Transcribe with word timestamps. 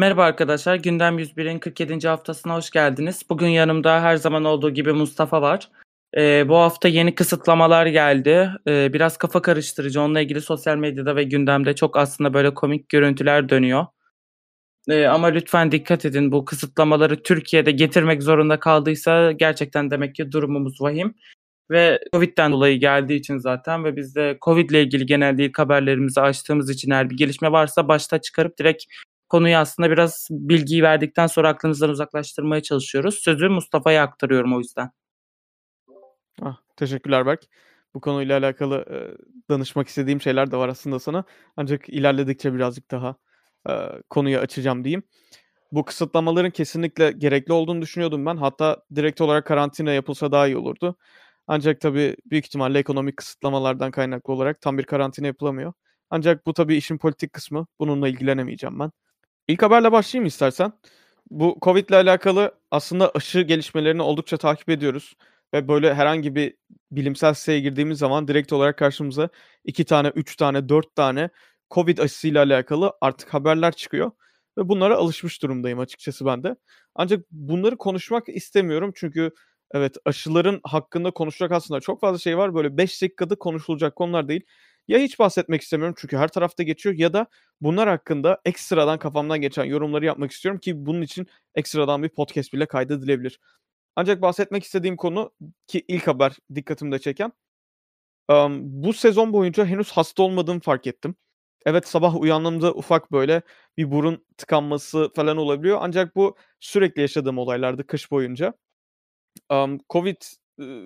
Merhaba 0.00 0.24
arkadaşlar, 0.24 0.76
Gündem 0.76 1.18
101'in 1.18 1.58
47. 1.58 2.08
haftasına 2.08 2.54
hoş 2.54 2.70
geldiniz. 2.70 3.22
Bugün 3.30 3.48
yanımda 3.48 4.02
her 4.02 4.16
zaman 4.16 4.44
olduğu 4.44 4.70
gibi 4.70 4.92
Mustafa 4.92 5.42
var. 5.42 5.68
Ee, 6.16 6.48
bu 6.48 6.56
hafta 6.56 6.88
yeni 6.88 7.14
kısıtlamalar 7.14 7.86
geldi. 7.86 8.50
Ee, 8.68 8.92
biraz 8.92 9.16
kafa 9.16 9.42
karıştırıcı. 9.42 10.00
Onunla 10.00 10.20
ilgili 10.20 10.40
sosyal 10.40 10.76
medyada 10.76 11.16
ve 11.16 11.24
gündemde 11.24 11.74
çok 11.74 11.96
aslında 11.96 12.34
böyle 12.34 12.54
komik 12.54 12.88
görüntüler 12.88 13.48
dönüyor. 13.48 13.86
Ee, 14.88 15.06
ama 15.06 15.26
lütfen 15.26 15.72
dikkat 15.72 16.04
edin 16.04 16.32
bu 16.32 16.44
kısıtlamaları 16.44 17.22
Türkiye'de 17.22 17.70
getirmek 17.70 18.22
zorunda 18.22 18.60
kaldıysa 18.60 19.32
gerçekten 19.32 19.90
demek 19.90 20.14
ki 20.14 20.32
durumumuz 20.32 20.80
vahim. 20.80 21.14
Ve 21.70 22.00
Covid'den 22.12 22.52
dolayı 22.52 22.80
geldiği 22.80 23.16
için 23.16 23.38
zaten 23.38 23.84
ve 23.84 23.96
biz 23.96 24.16
de 24.16 24.38
Covid 24.44 24.70
ile 24.70 24.82
ilgili 24.82 25.06
genelde 25.06 25.44
ilk 25.44 25.58
haberlerimizi 25.58 26.20
açtığımız 26.20 26.70
için 26.70 26.90
eğer 26.90 27.10
bir 27.10 27.16
gelişme 27.16 27.52
varsa 27.52 27.88
başta 27.88 28.20
çıkarıp 28.20 28.58
direkt 28.58 28.84
konuyu 29.30 29.56
aslında 29.56 29.90
biraz 29.90 30.28
bilgiyi 30.30 30.82
verdikten 30.82 31.26
sonra 31.26 31.48
aklınızdan 31.48 31.90
uzaklaştırmaya 31.90 32.62
çalışıyoruz. 32.62 33.14
Sözü 33.14 33.48
Mustafa'ya 33.48 34.02
aktarıyorum 34.02 34.54
o 34.56 34.58
yüzden. 34.58 34.90
Ah, 36.42 36.56
teşekkürler 36.76 37.26
Berk. 37.26 37.42
Bu 37.94 38.00
konuyla 38.00 38.38
alakalı 38.38 38.84
e, 38.90 38.96
danışmak 39.50 39.88
istediğim 39.88 40.20
şeyler 40.20 40.50
de 40.50 40.56
var 40.56 40.68
aslında 40.68 40.98
sana. 40.98 41.24
Ancak 41.56 41.88
ilerledikçe 41.88 42.54
birazcık 42.54 42.90
daha 42.90 43.16
e, 43.68 43.72
konuyu 44.10 44.38
açacağım 44.38 44.84
diyeyim. 44.84 45.02
Bu 45.72 45.84
kısıtlamaların 45.84 46.50
kesinlikle 46.50 47.12
gerekli 47.12 47.52
olduğunu 47.52 47.82
düşünüyordum 47.82 48.26
ben. 48.26 48.36
Hatta 48.36 48.82
direkt 48.94 49.20
olarak 49.20 49.46
karantina 49.46 49.92
yapılsa 49.92 50.32
daha 50.32 50.46
iyi 50.46 50.56
olurdu. 50.56 50.96
Ancak 51.46 51.80
tabii 51.80 52.16
büyük 52.26 52.46
ihtimalle 52.46 52.78
ekonomik 52.78 53.16
kısıtlamalardan 53.16 53.90
kaynaklı 53.90 54.32
olarak 54.32 54.60
tam 54.60 54.78
bir 54.78 54.84
karantina 54.84 55.26
yapılamıyor. 55.26 55.72
Ancak 56.10 56.46
bu 56.46 56.54
tabii 56.54 56.76
işin 56.76 56.98
politik 56.98 57.32
kısmı. 57.32 57.66
Bununla 57.78 58.08
ilgilenemeyeceğim 58.08 58.78
ben. 58.80 58.90
İlk 59.50 59.62
haberle 59.62 59.92
başlayayım 59.92 60.26
istersen. 60.26 60.72
Bu 61.30 61.58
Covid 61.62 61.88
ile 61.88 61.96
alakalı 61.96 62.54
aslında 62.70 63.10
aşı 63.14 63.40
gelişmelerini 63.40 64.02
oldukça 64.02 64.36
takip 64.36 64.68
ediyoruz. 64.68 65.16
Ve 65.54 65.68
böyle 65.68 65.94
herhangi 65.94 66.34
bir 66.34 66.54
bilimsel 66.92 67.34
siteye 67.34 67.60
girdiğimiz 67.60 67.98
zaman 67.98 68.28
direkt 68.28 68.52
olarak 68.52 68.78
karşımıza 68.78 69.28
iki 69.64 69.84
tane, 69.84 70.08
üç 70.08 70.36
tane, 70.36 70.68
dört 70.68 70.96
tane 70.96 71.30
Covid 71.70 71.98
aşısıyla 71.98 72.44
alakalı 72.44 72.92
artık 73.00 73.34
haberler 73.34 73.72
çıkıyor. 73.72 74.10
Ve 74.58 74.68
bunlara 74.68 74.96
alışmış 74.96 75.42
durumdayım 75.42 75.78
açıkçası 75.78 76.26
ben 76.26 76.42
de. 76.44 76.56
Ancak 76.94 77.20
bunları 77.30 77.76
konuşmak 77.76 78.28
istemiyorum 78.28 78.92
çünkü 78.94 79.30
evet 79.72 79.96
aşıların 80.04 80.60
hakkında 80.64 81.10
konuşacak 81.10 81.52
aslında 81.52 81.80
çok 81.80 82.00
fazla 82.00 82.18
şey 82.18 82.38
var. 82.38 82.54
Böyle 82.54 82.76
5 82.76 83.02
dakikada 83.02 83.34
konuşulacak 83.36 83.96
konular 83.96 84.28
değil. 84.28 84.42
Ya 84.88 84.98
hiç 84.98 85.18
bahsetmek 85.18 85.62
istemiyorum 85.62 85.94
çünkü 85.98 86.16
her 86.16 86.28
tarafta 86.28 86.62
geçiyor 86.62 86.94
ya 86.94 87.12
da 87.12 87.26
bunlar 87.60 87.88
hakkında 87.88 88.40
ekstradan 88.44 88.98
kafamdan 88.98 89.40
geçen 89.40 89.64
yorumları 89.64 90.04
yapmak 90.04 90.30
istiyorum 90.32 90.60
ki 90.60 90.86
bunun 90.86 91.02
için 91.02 91.26
ekstradan 91.54 92.02
bir 92.02 92.08
podcast 92.08 92.52
bile 92.52 92.66
kaydedilebilir. 92.66 93.40
Ancak 93.96 94.22
bahsetmek 94.22 94.64
istediğim 94.64 94.96
konu 94.96 95.32
ki 95.66 95.84
ilk 95.88 96.06
haber 96.06 96.36
dikkatimde 96.54 96.98
çeken 96.98 97.32
um, 98.28 98.60
bu 98.82 98.92
sezon 98.92 99.32
boyunca 99.32 99.66
henüz 99.66 99.90
hasta 99.92 100.22
olmadığımı 100.22 100.60
fark 100.60 100.86
ettim. 100.86 101.14
Evet 101.66 101.88
sabah 101.88 102.16
uyandığımda 102.20 102.74
ufak 102.74 103.12
böyle 103.12 103.42
bir 103.76 103.90
burun 103.90 104.26
tıkanması 104.36 105.10
falan 105.16 105.36
olabiliyor. 105.36 105.78
Ancak 105.82 106.16
bu 106.16 106.36
sürekli 106.60 107.02
yaşadığım 107.02 107.38
olaylardı 107.38 107.86
kış 107.86 108.10
boyunca. 108.10 108.54
Covid 109.90 110.22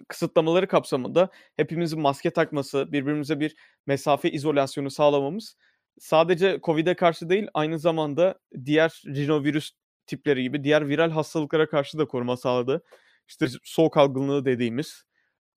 kısıtlamaları 0.09 0.69
kapsamında 0.69 1.29
hepimizin 1.57 2.01
maske 2.01 2.31
takması, 2.31 2.93
birbirimize 2.93 3.41
bir 3.41 3.57
mesafe 3.87 4.31
izolasyonu 4.31 4.91
sağlamamız 4.91 5.57
sadece 5.99 6.61
COVID'e 6.63 6.95
karşı 6.95 7.29
değil 7.29 7.47
aynı 7.55 7.79
zamanda 7.79 8.39
diğer 8.65 9.03
rinovirüs 9.07 9.71
tipleri 10.07 10.43
gibi 10.43 10.65
diğer 10.65 10.89
viral 10.89 11.11
hastalıklara 11.11 11.69
karşı 11.69 11.99
da 11.99 12.05
koruma 12.05 12.37
sağladı. 12.37 12.85
İşte 13.29 13.47
soğuk 13.65 13.97
algınlığı 13.97 14.45
dediğimiz 14.45 15.05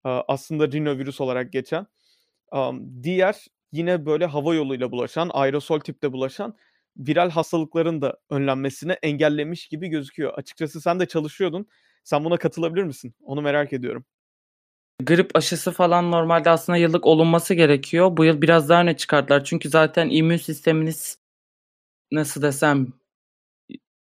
aslında 0.03 0.71
rinovirüs 0.71 1.21
olarak 1.21 1.53
geçen 1.53 1.87
diğer 3.03 3.45
yine 3.71 4.05
böyle 4.05 4.25
hava 4.25 4.55
yoluyla 4.55 4.91
bulaşan, 4.91 5.29
aerosol 5.33 5.79
tipte 5.79 6.11
bulaşan 6.11 6.57
viral 6.97 7.29
hastalıkların 7.29 8.01
da 8.01 8.17
önlenmesine 8.29 8.93
engellemiş 8.93 9.67
gibi 9.67 9.87
gözüküyor. 9.87 10.33
Açıkçası 10.33 10.81
sen 10.81 10.99
de 10.99 11.05
çalışıyordun. 11.05 11.67
Sen 12.07 12.25
buna 12.25 12.37
katılabilir 12.37 12.83
misin? 12.83 13.13
Onu 13.23 13.41
merak 13.41 13.73
ediyorum. 13.73 14.05
Grip 15.03 15.31
aşısı 15.35 15.71
falan 15.71 16.11
normalde 16.11 16.49
aslında 16.49 16.77
yıllık 16.77 17.05
olunması 17.05 17.53
gerekiyor. 17.53 18.17
Bu 18.17 18.25
yıl 18.25 18.41
biraz 18.41 18.69
daha 18.69 18.81
öne 18.81 18.97
çıkarttılar. 18.97 19.43
Çünkü 19.43 19.69
zaten 19.69 20.09
immün 20.09 20.37
sisteminiz 20.37 21.19
nasıl 22.11 22.41
desem 22.41 22.87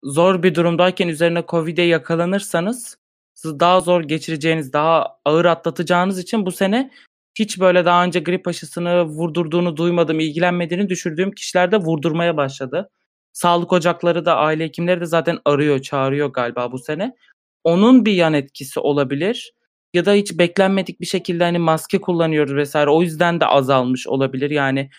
zor 0.02 0.42
bir 0.42 0.54
durumdayken 0.54 1.08
üzerine 1.08 1.44
Covid'e 1.48 1.82
yakalanırsanız 1.82 2.98
daha 3.44 3.80
zor 3.80 4.02
geçireceğiniz, 4.02 4.72
daha 4.72 5.18
ağır 5.24 5.44
atlatacağınız 5.44 6.18
için 6.18 6.46
bu 6.46 6.52
sene 6.52 6.90
hiç 7.38 7.60
böyle 7.60 7.84
daha 7.84 8.04
önce 8.04 8.20
grip 8.20 8.48
aşısını 8.48 9.04
vurdurduğunu 9.04 9.76
duymadım, 9.76 10.20
ilgilenmediğini 10.20 10.88
düşürdüğüm 10.88 11.32
kişiler 11.32 11.72
de 11.72 11.76
vurdurmaya 11.76 12.36
başladı. 12.36 12.90
Sağlık 13.32 13.72
ocakları 13.72 14.24
da 14.24 14.36
aile 14.36 14.64
hekimleri 14.64 15.00
de 15.00 15.06
zaten 15.06 15.38
arıyor, 15.44 15.78
çağırıyor 15.78 16.28
galiba 16.32 16.72
bu 16.72 16.78
sene. 16.78 17.16
Onun 17.64 18.04
bir 18.04 18.12
yan 18.12 18.34
etkisi 18.34 18.80
olabilir 18.80 19.52
ya 19.94 20.04
da 20.04 20.12
hiç 20.12 20.38
beklenmedik 20.38 21.00
bir 21.00 21.06
şekilde 21.06 21.44
hani 21.44 21.58
maske 21.58 22.00
kullanıyoruz 22.00 22.54
vesaire 22.54 22.90
o 22.90 23.02
yüzden 23.02 23.40
de 23.40 23.46
azalmış 23.46 24.06
olabilir. 24.06 24.50
Yani 24.50 24.90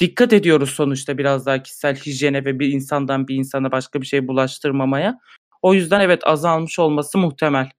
dikkat 0.00 0.32
ediyoruz 0.32 0.70
sonuçta 0.70 1.18
biraz 1.18 1.46
daha 1.46 1.62
kişisel 1.62 1.96
hijyene 1.96 2.44
ve 2.44 2.58
bir 2.58 2.68
insandan 2.68 3.28
bir 3.28 3.34
insana 3.34 3.72
başka 3.72 4.00
bir 4.00 4.06
şey 4.06 4.28
bulaştırmamaya. 4.28 5.18
O 5.62 5.74
yüzden 5.74 6.00
evet 6.00 6.26
azalmış 6.26 6.78
olması 6.78 7.18
muhtemel. 7.18 7.70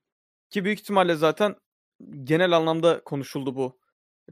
Ki 0.50 0.66
büyük 0.66 0.80
ihtimalle 0.80 1.16
zaten 1.16 1.56
genel 2.24 2.52
anlamda 2.52 3.04
konuşuldu 3.04 3.56
bu 3.56 3.80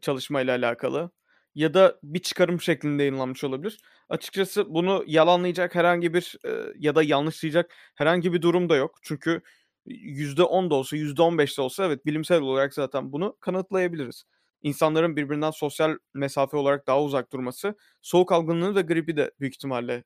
çalışmayla 0.01 0.57
alakalı. 0.57 1.11
Ya 1.55 1.73
da 1.73 1.99
bir 2.03 2.19
çıkarım 2.19 2.61
şeklinde 2.61 3.03
yayınlanmış 3.03 3.43
olabilir. 3.43 3.77
Açıkçası 4.09 4.73
bunu 4.73 5.03
yalanlayacak 5.07 5.75
herhangi 5.75 6.13
bir 6.13 6.37
ya 6.79 6.95
da 6.95 7.03
yanlışlayacak 7.03 7.75
herhangi 7.95 8.33
bir 8.33 8.41
durum 8.41 8.69
da 8.69 8.75
yok. 8.75 8.99
Çünkü 9.01 9.41
%10 9.85 10.69
da 10.69 10.75
olsa, 10.75 10.97
%15 10.97 11.57
de 11.57 11.61
olsa 11.61 11.85
evet 11.85 12.05
bilimsel 12.05 12.41
olarak 12.41 12.73
zaten 12.73 13.11
bunu 13.11 13.37
kanıtlayabiliriz. 13.39 14.23
İnsanların 14.61 15.15
birbirinden 15.15 15.51
sosyal 15.51 15.97
mesafe 16.13 16.57
olarak 16.57 16.87
daha 16.87 17.03
uzak 17.03 17.31
durması, 17.31 17.75
soğuk 18.01 18.31
algınlığı 18.31 18.75
ve 18.75 18.81
gribi 18.81 19.17
de 19.17 19.31
büyük 19.39 19.55
ihtimalle 19.55 20.03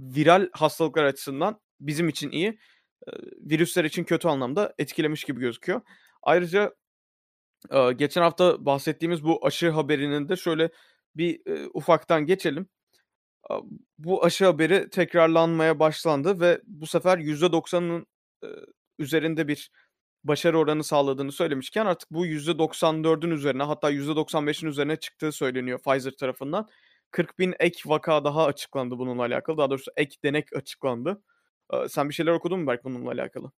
viral 0.00 0.48
hastalıklar 0.52 1.04
açısından 1.04 1.60
bizim 1.80 2.08
için 2.08 2.30
iyi, 2.30 2.58
virüsler 3.40 3.84
için 3.84 4.04
kötü 4.04 4.28
anlamda 4.28 4.74
etkilemiş 4.78 5.24
gibi 5.24 5.40
gözüküyor. 5.40 5.80
Ayrıca 6.22 6.74
geçen 7.96 8.22
hafta 8.22 8.64
bahsettiğimiz 8.66 9.24
bu 9.24 9.46
aşı 9.46 9.70
haberinin 9.70 10.28
de 10.28 10.36
şöyle 10.36 10.70
bir 11.16 11.40
ufaktan 11.74 12.26
geçelim. 12.26 12.66
Bu 13.98 14.24
aşı 14.24 14.44
haberi 14.44 14.90
tekrarlanmaya 14.90 15.78
başlandı 15.78 16.40
ve 16.40 16.60
bu 16.64 16.86
sefer 16.86 17.18
%90'ın 17.18 18.06
üzerinde 18.98 19.48
bir 19.48 19.70
başarı 20.24 20.58
oranı 20.58 20.84
sağladığını 20.84 21.32
söylemişken 21.32 21.86
artık 21.86 22.10
bu 22.10 22.26
%94'ün 22.26 23.30
üzerine 23.30 23.62
hatta 23.62 23.92
%95'in 23.92 24.68
üzerine 24.68 24.96
çıktığı 24.96 25.32
söyleniyor 25.32 25.78
Pfizer 25.78 26.12
tarafından. 26.12 26.68
40 27.10 27.38
bin 27.38 27.54
ek 27.60 27.80
vaka 27.86 28.24
daha 28.24 28.46
açıklandı 28.46 28.98
bununla 28.98 29.22
alakalı. 29.22 29.58
Daha 29.58 29.70
doğrusu 29.70 29.90
ek 29.96 30.16
denek 30.24 30.56
açıklandı. 30.56 31.22
Sen 31.88 32.08
bir 32.08 32.14
şeyler 32.14 32.32
okudun 32.32 32.60
mu 32.60 32.66
Berk 32.66 32.84
bununla 32.84 33.10
alakalı? 33.10 33.52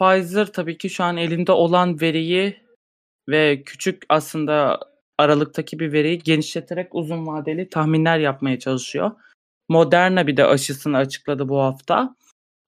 Pfizer 0.00 0.52
tabii 0.52 0.78
ki 0.78 0.90
şu 0.90 1.04
an 1.04 1.16
elinde 1.16 1.52
olan 1.52 2.00
veriyi 2.00 2.64
ve 3.28 3.62
küçük 3.62 4.02
aslında 4.08 4.80
aralıktaki 5.18 5.78
bir 5.78 5.92
veriyi 5.92 6.18
genişleterek 6.18 6.94
uzun 6.94 7.26
vadeli 7.26 7.68
tahminler 7.68 8.18
yapmaya 8.18 8.58
çalışıyor. 8.58 9.10
Moderna 9.68 10.26
bir 10.26 10.36
de 10.36 10.44
aşısını 10.44 10.96
açıkladı 10.96 11.48
bu 11.48 11.60
hafta. 11.60 12.16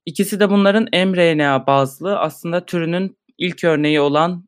İkisi 0.07 0.41
de 0.41 0.51
bunların 0.51 1.09
mRNA 1.09 1.67
bazlı 1.67 2.19
aslında 2.19 2.67
türünün 2.67 3.19
ilk 3.39 3.65
örneği 3.65 4.01
olan 4.01 4.45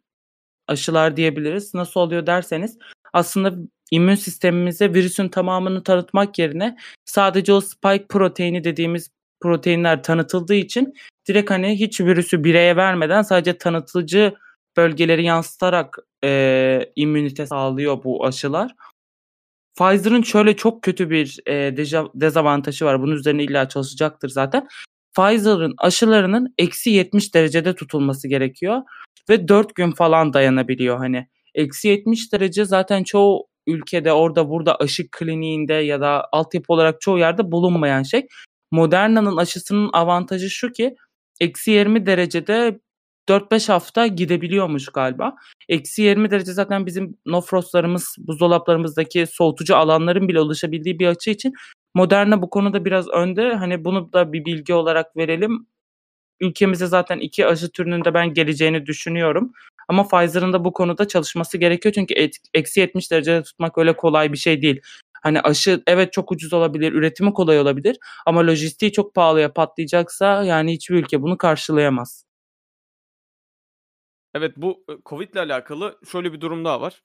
aşılar 0.67 1.17
diyebiliriz. 1.17 1.75
Nasıl 1.75 2.01
oluyor 2.01 2.27
derseniz 2.27 2.79
aslında 3.13 3.55
immün 3.91 4.15
sistemimize 4.15 4.95
virüsün 4.95 5.29
tamamını 5.29 5.83
tanıtmak 5.83 6.39
yerine 6.39 6.77
sadece 7.05 7.53
o 7.53 7.61
spike 7.61 8.07
proteini 8.09 8.65
dediğimiz 8.65 9.11
proteinler 9.41 10.03
tanıtıldığı 10.03 10.55
için 10.55 10.95
direkt 11.29 11.51
hani 11.51 11.81
hiç 11.81 12.01
virüsü 12.01 12.45
bireye 12.45 12.77
vermeden 12.77 13.23
sadece 13.23 13.59
tanıtıcı 13.59 14.35
bölgeleri 14.77 15.25
yansıtarak 15.25 15.99
e, 16.25 16.93
immünite 16.97 17.47
sağlıyor 17.47 18.05
bu 18.05 18.27
aşılar. 18.27 18.75
Pfizer'ın 19.79 20.23
şöyle 20.23 20.57
çok 20.57 20.83
kötü 20.83 21.11
bir 21.11 21.39
e, 21.47 21.77
dezavantajı 22.15 22.85
var. 22.85 23.03
Bunun 23.03 23.15
üzerine 23.15 23.45
illa 23.45 23.69
çalışacaktır 23.69 24.29
zaten. 24.29 24.69
Pfizer'ın 25.17 25.75
aşılarının 25.79 26.55
eksi 26.59 26.91
70 26.91 27.35
derecede 27.35 27.75
tutulması 27.75 28.29
gerekiyor 28.29 28.83
ve 29.31 29.49
4 29.49 29.75
gün 29.75 29.91
falan 29.91 30.33
dayanabiliyor 30.33 30.99
hani. 30.99 31.29
Eksi 31.55 31.89
70 31.89 32.33
derece 32.33 32.65
zaten 32.65 33.05
çoğu 33.05 33.47
ülkede 33.67 34.13
orada 34.13 34.49
burada 34.49 34.77
aşı 34.77 35.11
kliniğinde 35.11 35.75
ya 35.75 36.01
da 36.01 36.25
altyapı 36.33 36.73
olarak 36.73 37.01
çoğu 37.01 37.19
yerde 37.19 37.53
bulunmayan 37.53 38.03
şey. 38.03 38.27
Moderna'nın 38.71 39.37
aşısının 39.37 39.91
avantajı 39.93 40.51
şu 40.51 40.73
ki 40.73 40.97
eksi 41.41 41.71
20 41.71 42.07
derecede 42.07 42.79
4-5 43.29 43.73
hafta 43.73 44.07
gidebiliyormuş 44.07 44.89
galiba. 44.89 45.35
Eksi 45.69 46.03
20 46.03 46.31
derece 46.31 46.53
zaten 46.53 46.87
bizim 46.87 47.19
no 47.27 47.41
frostlarımız, 47.41 48.17
buzdolaplarımızdaki 48.19 49.27
soğutucu 49.27 49.77
alanların 49.77 50.29
bile 50.29 50.41
ulaşabildiği 50.41 50.99
bir 50.99 51.07
açı 51.07 51.31
için 51.31 51.53
Moderna 51.95 52.43
bu 52.43 52.51
konuda 52.51 52.85
biraz 52.85 53.09
önde. 53.09 53.55
Hani 53.55 53.85
bunu 53.85 54.13
da 54.13 54.33
bir 54.33 54.45
bilgi 54.45 54.75
olarak 54.75 55.17
verelim. 55.17 55.67
Ülkemize 56.41 56.87
zaten 56.87 57.19
iki 57.19 57.47
aşı 57.47 57.71
türünün 57.73 58.05
de 58.05 58.15
ben 58.15 58.35
geleceğini 58.35 58.87
düşünüyorum. 58.87 59.53
Ama 59.89 60.09
Pfizer'ın 60.09 60.53
da 60.53 60.65
bu 60.65 60.73
konuda 60.73 61.09
çalışması 61.09 61.59
gerekiyor. 61.59 61.93
Çünkü 61.93 62.15
eksi 62.55 62.81
70 62.81 63.11
derecede 63.11 63.43
tutmak 63.43 63.79
öyle 63.79 63.97
kolay 63.97 64.33
bir 64.33 64.39
şey 64.39 64.63
değil. 64.63 64.81
Hani 65.23 65.41
aşı 65.41 65.83
evet 65.87 66.13
çok 66.13 66.33
ucuz 66.33 66.53
olabilir, 66.53 66.93
üretimi 66.93 67.33
kolay 67.33 67.61
olabilir 67.61 67.99
ama 68.27 68.47
lojistiği 68.47 68.93
çok 68.93 69.15
pahalıya 69.15 69.53
patlayacaksa 69.53 70.45
yani 70.45 70.73
hiçbir 70.73 70.95
ülke 70.95 71.23
bunu 71.23 71.39
karşılayamaz. 71.39 72.25
Evet 74.35 74.53
bu 74.57 74.85
Covid 75.07 75.33
ile 75.33 75.41
alakalı 75.41 75.99
şöyle 76.13 76.33
bir 76.33 76.41
durum 76.41 76.65
daha 76.65 76.81
var. 76.81 77.03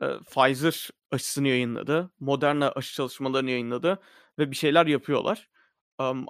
Pfizer 0.00 0.90
aşısını 1.10 1.48
yayınladı. 1.48 2.10
Moderna 2.20 2.70
aşı 2.70 2.94
çalışmalarını 2.94 3.50
yayınladı 3.50 3.98
ve 4.38 4.50
bir 4.50 4.56
şeyler 4.56 4.86
yapıyorlar. 4.86 5.48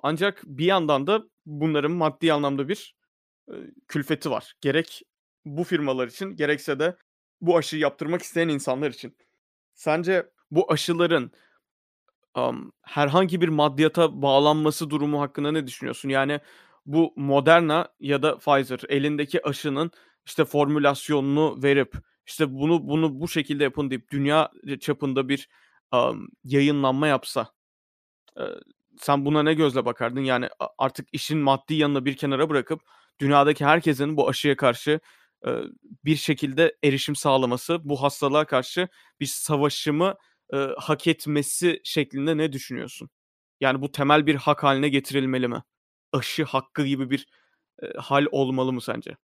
ancak 0.02 0.42
bir 0.44 0.64
yandan 0.64 1.06
da 1.06 1.22
bunların 1.46 1.92
maddi 1.92 2.32
anlamda 2.32 2.68
bir 2.68 2.94
külfeti 3.88 4.30
var. 4.30 4.54
Gerek 4.60 5.02
bu 5.44 5.64
firmalar 5.64 6.08
için 6.08 6.36
gerekse 6.36 6.78
de 6.78 6.96
bu 7.40 7.56
aşıyı 7.56 7.82
yaptırmak 7.82 8.22
isteyen 8.22 8.48
insanlar 8.48 8.90
için. 8.90 9.16
Sence 9.74 10.30
bu 10.50 10.72
aşıların 10.72 11.30
um, 12.36 12.72
herhangi 12.82 13.40
bir 13.40 13.48
maddiyata 13.48 14.22
bağlanması 14.22 14.90
durumu 14.90 15.20
hakkında 15.20 15.52
ne 15.52 15.66
düşünüyorsun? 15.66 16.08
Yani 16.08 16.40
bu 16.86 17.12
Moderna 17.16 17.88
ya 18.00 18.22
da 18.22 18.38
Pfizer 18.38 18.80
elindeki 18.88 19.46
aşının 19.46 19.90
işte 20.26 20.44
formülasyonunu 20.44 21.62
verip 21.62 21.94
işte 22.26 22.54
bunu 22.54 22.88
bunu 22.88 23.20
bu 23.20 23.28
şekilde 23.28 23.64
yapın 23.64 23.90
deyip 23.90 24.10
dünya 24.10 24.50
çapında 24.80 25.28
bir 25.28 25.48
um, 25.92 26.28
yayınlanma 26.44 27.06
yapsa 27.06 27.52
e, 28.40 28.42
sen 29.00 29.24
buna 29.24 29.42
ne 29.42 29.54
gözle 29.54 29.84
bakardın? 29.84 30.20
Yani 30.20 30.48
artık 30.78 31.08
işin 31.12 31.38
maddi 31.38 31.74
yanına 31.74 32.04
bir 32.04 32.16
kenara 32.16 32.50
bırakıp 32.50 32.82
dünyadaki 33.20 33.64
herkesin 33.64 34.16
bu 34.16 34.28
aşıya 34.28 34.56
karşı 34.56 35.00
e, 35.46 35.50
bir 36.04 36.16
şekilde 36.16 36.76
erişim 36.84 37.16
sağlaması, 37.16 37.88
bu 37.88 38.02
hastalığa 38.02 38.44
karşı 38.44 38.88
bir 39.20 39.26
savaşımı 39.26 40.14
e, 40.54 40.56
hak 40.78 41.06
etmesi 41.06 41.80
şeklinde 41.84 42.36
ne 42.36 42.52
düşünüyorsun? 42.52 43.10
Yani 43.60 43.82
bu 43.82 43.92
temel 43.92 44.26
bir 44.26 44.34
hak 44.34 44.62
haline 44.62 44.88
getirilmeli 44.88 45.48
mi? 45.48 45.62
Aşı 46.12 46.44
hakkı 46.44 46.86
gibi 46.86 47.10
bir 47.10 47.26
e, 47.82 47.86
hal 47.98 48.26
olmalı 48.32 48.72
mı 48.72 48.80
sence? 48.80 49.16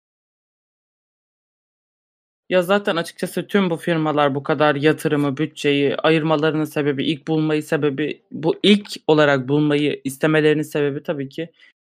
Ya 2.50 2.62
zaten 2.62 2.96
açıkçası 2.96 3.46
tüm 3.46 3.70
bu 3.70 3.76
firmalar 3.76 4.34
bu 4.34 4.42
kadar 4.42 4.74
yatırımı, 4.74 5.36
bütçeyi 5.36 5.96
ayırmalarının 5.96 6.64
sebebi, 6.64 7.04
ilk 7.04 7.28
bulmayı 7.28 7.62
sebebi, 7.62 8.22
bu 8.32 8.54
ilk 8.62 8.88
olarak 9.06 9.48
bulmayı 9.48 10.00
istemelerinin 10.04 10.62
sebebi 10.62 11.02
tabii 11.02 11.28
ki 11.28 11.50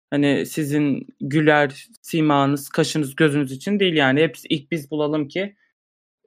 hani 0.10 0.46
sizin 0.46 1.08
güler 1.22 1.88
simanız, 2.02 2.70
kaşınız, 2.70 3.16
gözünüz 3.16 3.52
için 3.52 3.80
değil 3.80 3.94
yani. 3.94 4.22
Hepsi 4.22 4.48
ilk 4.48 4.72
biz 4.72 4.92
bulalım 4.92 5.28
ki 5.28 5.56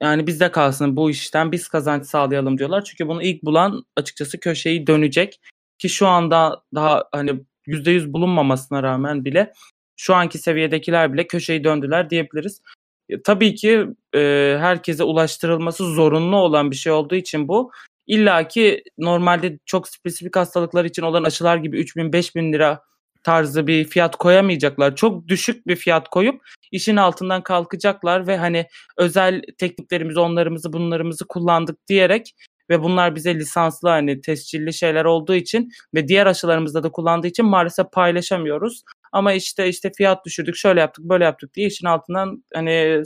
yani 0.01 0.27
bizde 0.27 0.51
kalsın 0.51 0.95
bu 0.95 1.11
işten 1.11 1.51
biz 1.51 1.67
kazanç 1.67 2.05
sağlayalım 2.05 2.57
diyorlar. 2.57 2.83
Çünkü 2.83 3.07
bunu 3.07 3.23
ilk 3.23 3.43
bulan 3.43 3.85
açıkçası 3.95 4.39
köşeyi 4.39 4.87
dönecek 4.87 5.41
ki 5.79 5.89
şu 5.89 6.07
anda 6.07 6.63
daha 6.75 7.05
hani 7.11 7.31
%100 7.67 8.13
bulunmamasına 8.13 8.83
rağmen 8.83 9.25
bile 9.25 9.53
şu 9.97 10.15
anki 10.15 10.37
seviyedekiler 10.37 11.13
bile 11.13 11.27
köşeyi 11.27 11.63
döndüler 11.63 12.09
diyebiliriz. 12.09 12.61
E, 13.09 13.21
tabii 13.21 13.55
ki 13.55 13.87
e, 14.15 14.55
herkese 14.59 15.03
ulaştırılması 15.03 15.85
zorunlu 15.85 16.35
olan 16.35 16.71
bir 16.71 16.75
şey 16.75 16.91
olduğu 16.91 17.15
için 17.15 17.47
bu 17.47 17.71
İlla 18.07 18.47
ki 18.47 18.83
normalde 18.97 19.59
çok 19.65 19.87
spesifik 19.87 20.35
hastalıklar 20.35 20.85
için 20.85 21.01
olan 21.01 21.23
aşılar 21.23 21.57
gibi 21.57 21.79
3000 21.79 22.13
5000 22.13 22.53
lira 22.53 22.81
tarzı 23.23 23.67
bir 23.67 23.85
fiyat 23.85 24.15
koyamayacaklar. 24.15 24.95
Çok 24.95 25.27
düşük 25.27 25.67
bir 25.67 25.75
fiyat 25.75 26.09
koyup 26.09 26.41
işin 26.71 26.95
altından 26.95 27.43
kalkacaklar 27.43 28.27
ve 28.27 28.37
hani 28.37 28.67
özel 28.97 29.41
tekniklerimizi, 29.57 30.19
onlarımızı, 30.19 30.73
bunlarımızı 30.73 31.27
kullandık 31.27 31.87
diyerek 31.87 32.35
ve 32.69 32.83
bunlar 32.83 33.15
bize 33.15 33.35
lisanslı 33.35 33.89
hani 33.89 34.21
tescilli 34.21 34.73
şeyler 34.73 35.05
olduğu 35.05 35.35
için 35.35 35.69
ve 35.95 36.07
diğer 36.07 36.25
aşılarımızda 36.25 36.83
da 36.83 36.91
kullandığı 36.91 37.27
için 37.27 37.45
maalesef 37.45 37.91
paylaşamıyoruz. 37.91 38.83
Ama 39.11 39.33
işte 39.33 39.67
işte 39.67 39.91
fiyat 39.97 40.25
düşürdük, 40.25 40.55
şöyle 40.55 40.79
yaptık, 40.79 41.05
böyle 41.05 41.23
yaptık 41.23 41.53
diye 41.53 41.67
işin 41.67 41.87
altından 41.87 42.43
hani 42.53 43.03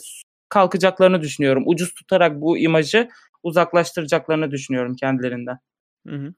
kalkacaklarını 0.49 1.21
düşünüyorum. 1.21 1.63
Ucuz 1.65 1.93
tutarak 1.93 2.41
bu 2.41 2.57
imajı 2.57 3.09
uzaklaştıracaklarını 3.43 4.51
düşünüyorum 4.51 4.95
kendilerinden. 4.95 5.57
Hı 6.07 6.15
hı. 6.15 6.33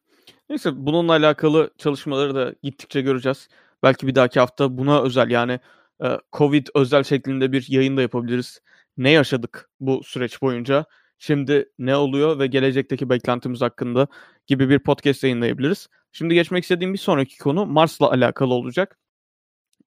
Neyse 0.50 0.69
bununla 0.75 1.12
alakalı 1.12 1.71
çalışmaları 1.77 2.35
da 2.35 2.56
gittikçe 2.63 3.01
göreceğiz. 3.01 3.47
Belki 3.83 4.07
bir 4.07 4.15
dahaki 4.15 4.39
hafta 4.39 4.77
buna 4.77 5.01
özel 5.01 5.29
yani 5.29 5.59
e, 6.03 6.07
Covid 6.33 6.67
özel 6.75 7.03
şeklinde 7.03 7.51
bir 7.51 7.65
yayın 7.69 7.97
da 7.97 8.01
yapabiliriz. 8.01 8.62
Ne 8.97 9.12
yaşadık 9.12 9.69
bu 9.79 10.03
süreç 10.03 10.41
boyunca? 10.41 10.85
Şimdi 11.17 11.69
ne 11.79 11.95
oluyor 11.95 12.39
ve 12.39 12.47
gelecekteki 12.47 13.09
beklentimiz 13.09 13.62
hakkında 13.62 14.07
gibi 14.47 14.69
bir 14.69 14.79
podcast 14.79 15.23
yayınlayabiliriz. 15.23 15.88
Şimdi 16.12 16.33
geçmek 16.33 16.63
istediğim 16.63 16.94
bir 16.94 17.00
sonraki 17.00 17.38
konu 17.38 17.65
Mars'la 17.65 18.12
alakalı 18.12 18.53
olacak. 18.53 18.97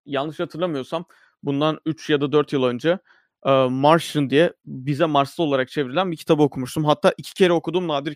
Yanlış 0.08 0.40
hatırlamıyorsam 0.40 1.04
bundan 1.42 1.80
3 1.86 2.10
ya 2.10 2.20
da 2.20 2.32
4 2.32 2.52
yıl 2.52 2.62
önce 2.64 2.98
e, 3.46 3.50
Martian 3.50 4.30
diye 4.30 4.52
bize 4.66 5.04
Marslı 5.04 5.44
olarak 5.44 5.68
çevrilen 5.68 6.12
bir 6.12 6.16
kitabı 6.16 6.42
okumuştum. 6.42 6.84
Hatta 6.84 7.14
iki 7.16 7.34
kere 7.34 7.52
okuduğum 7.52 7.88
nadir 7.88 8.14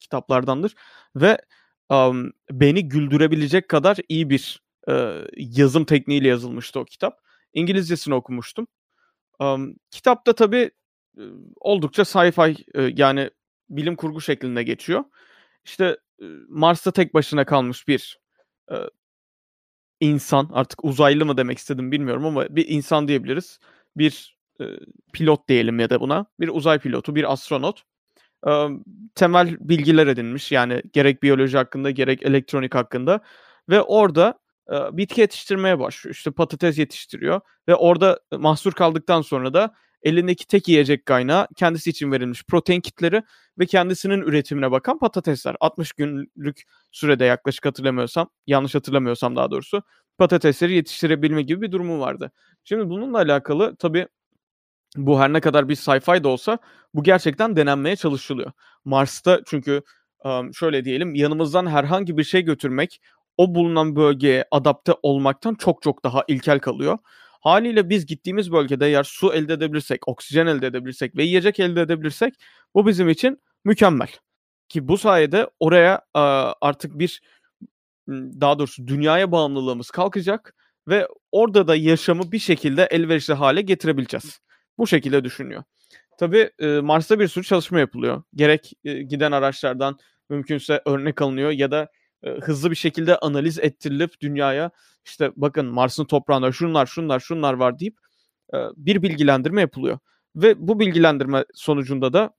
kitaplardandır. 0.00 0.74
Ve 1.16 1.38
um, 1.90 2.32
beni 2.50 2.88
güldürebilecek 2.88 3.68
kadar 3.68 3.96
iyi 4.08 4.30
bir 4.30 4.62
e, 4.88 5.14
yazım 5.36 5.84
tekniğiyle 5.84 6.28
yazılmıştı 6.28 6.80
o 6.80 6.84
kitap. 6.84 7.20
İngilizcesini 7.52 8.14
okumuştum. 8.14 8.66
Um, 9.40 9.74
kitapta 9.90 10.32
tabii 10.32 10.70
oldukça 11.60 12.02
sci-fi 12.02 12.64
yani 13.00 13.30
bilim 13.70 13.96
kurgu 13.96 14.20
şeklinde 14.20 14.62
geçiyor. 14.62 15.04
İşte 15.64 15.98
Mars'ta 16.48 16.92
tek 16.92 17.14
başına 17.14 17.44
kalmış 17.44 17.88
bir 17.88 18.20
insan 20.00 20.50
artık 20.52 20.84
uzaylı 20.84 21.26
mı 21.26 21.36
demek 21.36 21.58
istedim 21.58 21.92
bilmiyorum 21.92 22.26
ama 22.26 22.56
bir 22.56 22.68
insan 22.68 23.08
diyebiliriz. 23.08 23.60
Bir 23.96 24.38
e, 24.60 24.64
pilot 25.12 25.48
diyelim 25.48 25.80
ya 25.80 25.90
da 25.90 26.00
buna. 26.00 26.26
Bir 26.40 26.48
uzay 26.48 26.78
pilotu, 26.78 27.14
bir 27.14 27.32
astronot. 27.32 27.82
E, 28.48 28.68
temel 29.14 29.56
bilgiler 29.60 30.06
edinmiş 30.06 30.52
yani 30.52 30.82
gerek 30.92 31.22
biyoloji 31.22 31.56
hakkında 31.56 31.90
gerek 31.90 32.22
elektronik 32.22 32.74
hakkında 32.74 33.20
ve 33.68 33.82
orada 33.82 34.38
e, 34.72 34.96
bitki 34.96 35.20
yetiştirmeye 35.20 35.78
başlıyor. 35.78 36.14
İşte 36.14 36.30
patates 36.30 36.78
yetiştiriyor 36.78 37.40
ve 37.68 37.74
orada 37.74 38.20
mahsur 38.32 38.72
kaldıktan 38.72 39.22
sonra 39.22 39.54
da 39.54 39.74
elindeki 40.02 40.46
tek 40.46 40.68
yiyecek 40.68 41.06
kaynağı 41.06 41.48
kendisi 41.56 41.90
için 41.90 42.12
verilmiş 42.12 42.44
protein 42.44 42.80
kitleri 42.80 43.22
ve 43.58 43.66
kendisinin 43.66 44.22
üretimine 44.22 44.70
bakan 44.70 44.98
patatesler. 44.98 45.56
60 45.60 45.92
günlük 45.92 46.62
sürede 46.92 47.24
yaklaşık 47.24 47.66
hatırlamıyorsam, 47.66 48.28
yanlış 48.46 48.74
hatırlamıyorsam 48.74 49.36
daha 49.36 49.50
doğrusu 49.50 49.82
patatesleri 50.18 50.74
yetiştirebilme 50.74 51.42
gibi 51.42 51.62
bir 51.62 51.72
durumu 51.72 52.00
vardı. 52.00 52.32
Şimdi 52.64 52.88
bununla 52.88 53.18
alakalı 53.18 53.76
tabii 53.76 54.08
bu 54.96 55.20
her 55.20 55.32
ne 55.32 55.40
kadar 55.40 55.68
bir 55.68 55.76
sci-fi 55.76 56.24
de 56.24 56.28
olsa 56.28 56.58
bu 56.94 57.02
gerçekten 57.02 57.56
denenmeye 57.56 57.96
çalışılıyor. 57.96 58.52
Mars'ta 58.84 59.40
çünkü 59.46 59.82
şöyle 60.54 60.84
diyelim 60.84 61.14
yanımızdan 61.14 61.66
herhangi 61.66 62.16
bir 62.16 62.24
şey 62.24 62.42
götürmek 62.42 63.00
o 63.36 63.54
bulunan 63.54 63.96
bölgeye 63.96 64.44
adapte 64.50 64.92
olmaktan 65.02 65.54
çok 65.54 65.82
çok 65.82 66.04
daha 66.04 66.24
ilkel 66.28 66.58
kalıyor. 66.58 66.98
Haliyle 67.48 67.88
biz 67.88 68.06
gittiğimiz 68.06 68.52
bölgede 68.52 68.86
eğer 68.86 69.04
su 69.04 69.32
elde 69.34 69.52
edebilirsek, 69.52 70.08
oksijen 70.08 70.46
elde 70.46 70.66
edebilirsek 70.66 71.16
ve 71.16 71.24
yiyecek 71.24 71.60
elde 71.60 71.80
edebilirsek 71.80 72.34
bu 72.74 72.86
bizim 72.86 73.08
için 73.08 73.42
mükemmel. 73.64 74.08
Ki 74.68 74.88
bu 74.88 74.98
sayede 74.98 75.50
oraya 75.60 76.02
artık 76.60 76.98
bir 76.98 77.20
daha 78.08 78.58
doğrusu 78.58 78.86
dünyaya 78.86 79.32
bağımlılığımız 79.32 79.90
kalkacak 79.90 80.54
ve 80.88 81.08
orada 81.32 81.68
da 81.68 81.76
yaşamı 81.76 82.32
bir 82.32 82.38
şekilde 82.38 82.88
elverişli 82.90 83.34
hale 83.34 83.62
getirebileceğiz. 83.62 84.40
Bu 84.78 84.86
şekilde 84.86 85.24
düşünüyor. 85.24 85.62
Tabii 86.18 86.50
Mars'ta 86.82 87.18
bir 87.18 87.28
sürü 87.28 87.44
çalışma 87.44 87.80
yapılıyor. 87.80 88.22
Gerek 88.34 88.72
giden 88.84 89.32
araçlardan 89.32 89.98
mümkünse 90.28 90.82
örnek 90.86 91.22
alınıyor 91.22 91.50
ya 91.50 91.70
da 91.70 91.88
hızlı 92.24 92.70
bir 92.70 92.76
şekilde 92.76 93.18
analiz 93.18 93.58
ettirilip 93.58 94.20
dünyaya 94.20 94.70
işte 95.04 95.32
bakın 95.36 95.66
Mars'ın 95.66 96.04
toprağında 96.04 96.52
şunlar 96.52 96.86
şunlar 96.86 97.20
şunlar 97.20 97.54
var 97.54 97.78
deyip 97.78 97.98
bir 98.76 99.02
bilgilendirme 99.02 99.60
yapılıyor. 99.60 99.98
Ve 100.36 100.68
bu 100.68 100.80
bilgilendirme 100.80 101.44
sonucunda 101.54 102.12
da 102.12 102.34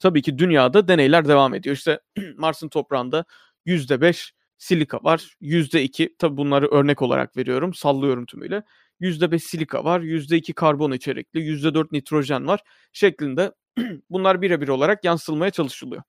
tabii 0.00 0.22
ki 0.22 0.38
dünyada 0.38 0.88
deneyler 0.88 1.28
devam 1.28 1.54
ediyor. 1.54 1.76
İşte 1.76 2.00
Mars'ın 2.36 2.68
toprağında 2.68 3.24
%5 3.66 4.32
silika 4.58 5.04
var. 5.04 5.36
%2 5.40 6.16
tabi 6.18 6.36
bunları 6.36 6.66
örnek 6.66 7.02
olarak 7.02 7.36
veriyorum. 7.36 7.74
Sallıyorum 7.74 8.26
tümüyle. 8.26 8.62
%5 9.00 9.38
silika 9.38 9.84
var. 9.84 10.00
%2 10.00 10.52
karbon 10.52 10.92
içerikli. 10.92 11.40
%4 11.40 11.86
nitrojen 11.92 12.46
var. 12.46 12.60
Şeklinde 12.92 13.52
bunlar 14.10 14.42
birebir 14.42 14.68
olarak 14.68 15.04
yansıtılmaya 15.04 15.50
çalışılıyor. 15.50 16.02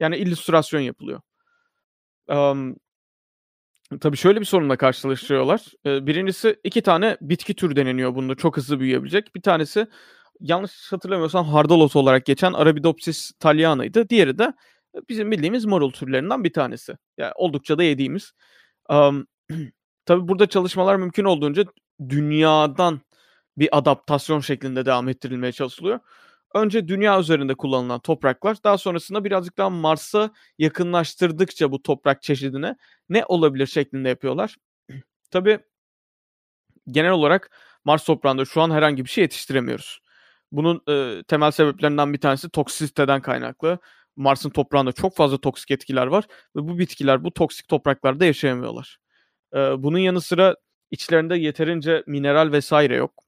Yani 0.00 0.16
illüstrasyon 0.16 0.80
yapılıyor. 0.80 1.20
Um, 2.30 2.76
tabii 4.00 4.16
şöyle 4.16 4.40
bir 4.40 4.44
sorunla 4.44 4.76
karşılaşıyorlar. 4.76 5.66
Ee, 5.86 6.06
birincisi 6.06 6.60
iki 6.64 6.82
tane 6.82 7.16
bitki 7.20 7.54
türü 7.54 7.76
deneniyor 7.76 8.14
bunda 8.14 8.34
çok 8.34 8.56
hızlı 8.56 8.80
büyüyebilecek. 8.80 9.34
Bir 9.34 9.42
tanesi 9.42 9.86
yanlış 10.40 10.92
hatırlamıyorsam 10.92 11.46
hardalot 11.46 11.96
olarak 11.96 12.26
geçen 12.26 12.52
Arabidopsis 12.52 13.32
thaliana'ydı. 13.40 14.08
Diğeri 14.08 14.38
de 14.38 14.52
bizim 15.08 15.30
bildiğimiz 15.30 15.64
marul 15.64 15.90
türlerinden 15.90 16.44
bir 16.44 16.52
tanesi. 16.52 16.96
Yani 17.18 17.32
oldukça 17.34 17.78
da 17.78 17.82
yediğimiz. 17.82 18.32
Um, 18.88 19.26
tabii 20.06 20.28
burada 20.28 20.46
çalışmalar 20.46 20.96
mümkün 20.96 21.24
olduğunca 21.24 21.64
dünyadan 22.08 23.00
bir 23.58 23.78
adaptasyon 23.78 24.40
şeklinde 24.40 24.86
devam 24.86 25.08
ettirilmeye 25.08 25.52
çalışılıyor. 25.52 26.00
Önce 26.54 26.88
dünya 26.88 27.20
üzerinde 27.20 27.54
kullanılan 27.54 28.00
topraklar, 28.00 28.56
daha 28.64 28.78
sonrasında 28.78 29.24
birazcık 29.24 29.58
daha 29.58 29.70
Mars'a 29.70 30.30
yakınlaştırdıkça 30.58 31.72
bu 31.72 31.82
toprak 31.82 32.22
çeşidine 32.22 32.76
ne 33.08 33.24
olabilir 33.24 33.66
şeklinde 33.66 34.08
yapıyorlar. 34.08 34.56
Tabii 35.30 35.58
genel 36.88 37.10
olarak 37.10 37.50
Mars 37.84 38.04
toprağında 38.04 38.44
şu 38.44 38.60
an 38.60 38.70
herhangi 38.70 39.04
bir 39.04 39.10
şey 39.10 39.22
yetiştiremiyoruz. 39.22 40.00
Bunun 40.52 40.82
e, 40.88 41.22
temel 41.22 41.50
sebeplerinden 41.50 42.12
bir 42.12 42.18
tanesi 42.20 42.48
toksisiteden 42.50 43.22
kaynaklı. 43.22 43.78
Mars'ın 44.16 44.50
toprağında 44.50 44.92
çok 44.92 45.16
fazla 45.16 45.38
toksik 45.38 45.70
etkiler 45.70 46.06
var 46.06 46.24
ve 46.56 46.68
bu 46.68 46.78
bitkiler 46.78 47.24
bu 47.24 47.34
toksik 47.34 47.68
topraklarda 47.68 48.24
yaşayamıyorlar. 48.24 48.98
E, 49.54 49.58
bunun 49.58 49.98
yanı 49.98 50.20
sıra 50.20 50.56
içlerinde 50.90 51.36
yeterince 51.36 52.04
mineral 52.06 52.52
vesaire 52.52 52.96
yok. 52.96 53.24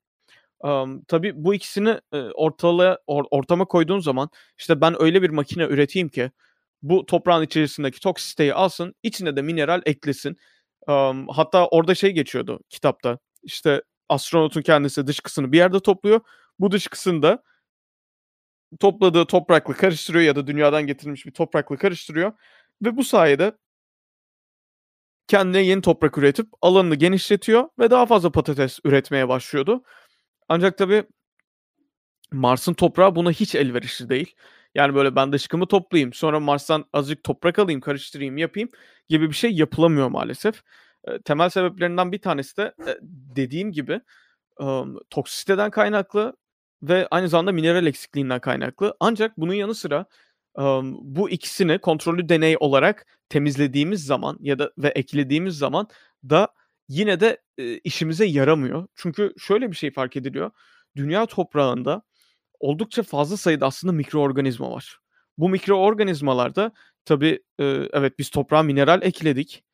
Um, 0.62 1.04
tabii 1.04 1.32
bu 1.44 1.54
ikisini 1.54 2.00
e, 2.12 2.18
ortalığa 2.18 2.98
or, 3.06 3.24
ortama 3.30 3.64
koyduğun 3.64 4.00
zaman 4.00 4.30
işte 4.58 4.80
ben 4.80 5.02
öyle 5.02 5.22
bir 5.22 5.30
makine 5.30 5.64
üreteyim 5.64 6.08
ki 6.08 6.30
bu 6.82 7.06
toprağın 7.06 7.42
içerisindeki 7.42 8.00
toksiteyi 8.00 8.54
alsın, 8.54 8.94
içine 9.02 9.36
de 9.36 9.42
mineral 9.42 9.82
eklesin. 9.86 10.36
Um, 10.88 11.28
hatta 11.28 11.66
orada 11.66 11.94
şey 11.94 12.10
geçiyordu 12.12 12.60
kitapta. 12.68 13.18
İşte 13.42 13.82
astronotun 14.08 14.62
kendisi 14.62 15.06
dışkısını 15.06 15.52
bir 15.52 15.58
yerde 15.58 15.80
topluyor. 15.80 16.20
Bu 16.58 16.70
dışkısını 16.72 17.38
topladığı 18.80 19.26
toprakla 19.26 19.74
karıştırıyor 19.74 20.24
ya 20.24 20.36
da 20.36 20.46
dünyadan 20.46 20.86
getirilmiş 20.86 21.26
bir 21.26 21.32
toprakla 21.32 21.76
karıştırıyor. 21.76 22.32
Ve 22.84 22.96
bu 22.96 23.04
sayede 23.04 23.52
kendine 25.28 25.62
yeni 25.62 25.82
toprak 25.82 26.18
üretip 26.18 26.46
alanını 26.62 26.94
genişletiyor 26.94 27.68
ve 27.78 27.90
daha 27.90 28.06
fazla 28.06 28.32
patates 28.32 28.78
üretmeye 28.84 29.28
başlıyordu. 29.28 29.82
Ancak 30.52 30.78
tabii 30.78 31.04
Mars'ın 32.32 32.74
toprağı 32.74 33.16
buna 33.16 33.30
hiç 33.30 33.54
elverişli 33.54 34.08
değil. 34.08 34.34
Yani 34.74 34.94
böyle 34.94 35.16
ben 35.16 35.32
dışkımı 35.32 35.66
toplayayım 35.66 36.12
sonra 36.12 36.40
Mars'tan 36.40 36.84
azıcık 36.92 37.24
toprak 37.24 37.58
alayım 37.58 37.80
karıştırayım 37.80 38.36
yapayım 38.36 38.68
gibi 39.08 39.28
bir 39.28 39.34
şey 39.34 39.50
yapılamıyor 39.50 40.08
maalesef. 40.08 40.62
Temel 41.24 41.48
sebeplerinden 41.48 42.12
bir 42.12 42.18
tanesi 42.18 42.56
de 42.56 42.74
dediğim 43.36 43.72
gibi 43.72 44.00
toksisiteden 45.10 45.70
kaynaklı 45.70 46.36
ve 46.82 47.08
aynı 47.10 47.28
zamanda 47.28 47.52
mineral 47.52 47.86
eksikliğinden 47.86 48.40
kaynaklı. 48.40 48.96
Ancak 49.00 49.38
bunun 49.38 49.54
yanı 49.54 49.74
sıra 49.74 50.06
bu 50.92 51.30
ikisini 51.30 51.78
kontrollü 51.78 52.28
deney 52.28 52.56
olarak 52.60 53.06
temizlediğimiz 53.28 54.06
zaman 54.06 54.38
ya 54.40 54.58
da 54.58 54.72
ve 54.78 54.88
eklediğimiz 54.88 55.58
zaman 55.58 55.88
da 56.30 56.48
yine 56.88 57.20
de 57.20 57.38
e, 57.58 57.78
işimize 57.78 58.26
yaramıyor. 58.26 58.86
Çünkü 58.94 59.34
şöyle 59.38 59.70
bir 59.70 59.76
şey 59.76 59.90
fark 59.90 60.16
ediliyor. 60.16 60.50
Dünya 60.96 61.26
toprağında 61.26 62.02
oldukça 62.60 63.02
fazla 63.02 63.36
sayıda 63.36 63.66
aslında 63.66 63.92
mikroorganizma 63.92 64.70
var. 64.70 64.98
Bu 65.38 65.48
mikroorganizmalarda 65.48 66.72
tabii 67.04 67.42
e, 67.58 67.64
evet 67.92 68.18
biz 68.18 68.30
toprağa 68.30 68.62
mineral 68.62 69.02
ekledik. 69.02 69.64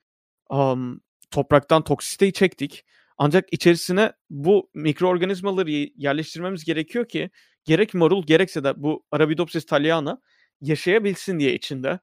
Um, 0.51 1.01
topraktan 1.31 1.85
toksiteyi 1.85 2.33
çektik. 2.33 2.85
Ancak 3.19 3.49
içerisine 3.53 4.13
bu 4.31 4.71
mikroorganizmaları 4.75 5.71
yerleştirmemiz 5.97 6.65
gerekiyor 6.65 7.09
ki 7.09 7.31
gerek 7.65 7.95
marul 7.95 8.27
gerekse 8.27 8.65
de 8.65 8.83
bu 8.83 9.05
Arabidopsis 9.13 9.67
thaliana 9.67 10.21
yaşayabilsin 10.61 11.39
diye 11.39 11.55
içinde. 11.55 11.99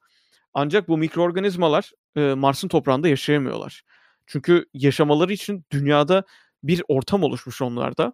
Ancak 0.54 0.88
bu 0.88 0.98
mikroorganizmalar 0.98 1.92
e, 2.16 2.22
Mars'ın 2.22 2.68
toprağında 2.68 3.08
yaşayamıyorlar. 3.08 3.84
Çünkü 4.28 4.66
yaşamaları 4.74 5.34
için 5.34 5.66
dünyada 5.72 6.24
bir 6.64 6.84
ortam 6.88 7.24
oluşmuş 7.24 7.62
onlarda. 7.62 8.14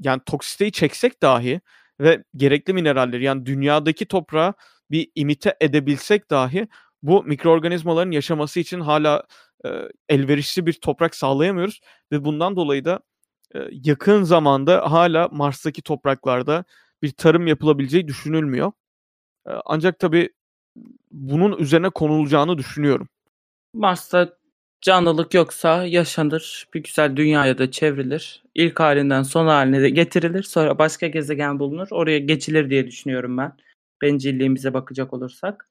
Yani 0.00 0.22
toksiteyi 0.26 0.72
çeksek 0.72 1.22
dahi 1.22 1.60
ve 2.00 2.24
gerekli 2.36 2.72
mineralleri 2.72 3.24
yani 3.24 3.46
dünyadaki 3.46 4.06
toprağı 4.06 4.54
bir 4.90 5.10
imite 5.14 5.56
edebilsek 5.60 6.30
dahi 6.30 6.68
bu 7.02 7.24
mikroorganizmaların 7.24 8.10
yaşaması 8.10 8.60
için 8.60 8.80
hala 8.80 9.24
e, 9.64 9.68
elverişli 10.08 10.66
bir 10.66 10.72
toprak 10.72 11.14
sağlayamıyoruz 11.14 11.80
ve 12.12 12.24
bundan 12.24 12.56
dolayı 12.56 12.84
da 12.84 13.00
e, 13.54 13.58
yakın 13.70 14.22
zamanda 14.22 14.92
hala 14.92 15.28
Mars'taki 15.32 15.82
topraklarda 15.82 16.64
bir 17.02 17.10
tarım 17.10 17.46
yapılabileceği 17.46 18.08
düşünülmüyor. 18.08 18.72
E, 19.46 19.50
ancak 19.64 19.98
tabii 19.98 20.30
bunun 21.10 21.58
üzerine 21.58 21.90
konulacağını 21.90 22.58
düşünüyorum. 22.58 23.08
Mars'ta 23.74 24.36
canlılık 24.82 25.34
yoksa 25.34 25.86
yaşanır, 25.86 26.68
bir 26.74 26.82
güzel 26.82 27.16
dünyaya 27.16 27.58
da 27.58 27.70
çevrilir. 27.70 28.42
İlk 28.54 28.80
halinden 28.80 29.22
son 29.22 29.46
haline 29.46 29.82
de 29.82 29.90
getirilir. 29.90 30.42
Sonra 30.42 30.78
başka 30.78 31.06
gezegen 31.06 31.58
bulunur. 31.58 31.88
Oraya 31.90 32.18
geçilir 32.18 32.70
diye 32.70 32.86
düşünüyorum 32.86 33.38
ben. 33.38 33.56
Bencilliğimize 34.02 34.74
bakacak 34.74 35.12
olursak. 35.14 35.68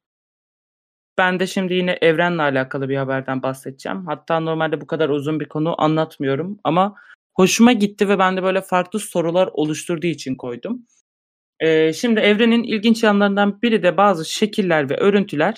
Ben 1.18 1.40
de 1.40 1.48
şimdi 1.48 1.74
yine 1.74 1.98
evrenle 2.02 2.42
alakalı 2.42 2.90
bir 2.90 2.98
haberden 2.98 3.44
bahsedeceğim. 3.44 4.06
Hatta 4.06 4.40
normalde 4.40 4.82
bu 4.82 4.88
kadar 4.88 5.10
uzun 5.10 5.40
bir 5.40 5.46
konu 5.46 5.82
anlatmıyorum 5.82 6.60
ama 6.64 6.96
hoşuma 7.36 7.74
gitti 7.74 8.10
ve 8.10 8.20
ben 8.20 8.38
de 8.38 8.44
böyle 8.44 8.62
farklı 8.62 9.00
sorular 9.00 9.50
oluşturduğu 9.54 10.08
için 10.08 10.36
koydum. 10.36 10.86
Ee, 11.60 11.94
şimdi 11.94 12.20
evrenin 12.20 12.64
ilginç 12.64 13.04
yanlarından 13.04 13.62
biri 13.62 13.84
de 13.84 13.98
bazı 13.98 14.26
şekiller 14.26 14.90
ve 14.90 14.98
örüntüler 14.98 15.56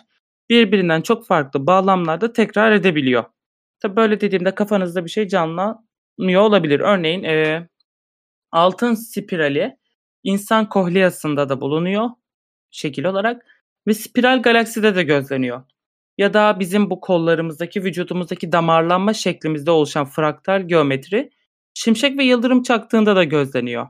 birbirinden 0.50 1.02
çok 1.02 1.28
farklı 1.28 1.68
bağlamlarda 1.68 2.34
tekrar 2.34 2.72
edebiliyor. 2.72 3.24
Tabii 3.84 3.96
böyle 3.96 4.22
dediğimde 4.22 4.56
kafanızda 4.56 5.06
bir 5.06 5.10
şey 5.10 5.28
canlanmıyor 5.28 6.42
olabilir. 6.42 6.80
Örneğin 6.80 7.24
e, 7.24 7.68
altın 8.52 8.94
spirali 8.94 9.78
insan 10.24 10.70
kohliasında 10.70 11.50
da 11.50 11.62
bulunuyor 11.62 12.10
şekil 12.72 13.06
olarak 13.06 13.46
ve 13.88 13.94
spiral 13.94 14.42
galakside 14.42 14.96
de 14.96 15.04
gözleniyor. 15.04 15.64
Ya 16.18 16.34
da 16.34 16.60
bizim 16.60 16.90
bu 16.90 17.02
kollarımızdaki 17.02 17.84
vücudumuzdaki 17.84 18.52
damarlanma 18.52 19.14
şeklimizde 19.14 19.72
oluşan 19.72 20.06
fraktal 20.06 20.68
geometri 20.68 21.30
şimşek 21.74 22.18
ve 22.18 22.24
yıldırım 22.24 22.64
çaktığında 22.64 23.16
da 23.16 23.24
gözleniyor. 23.24 23.88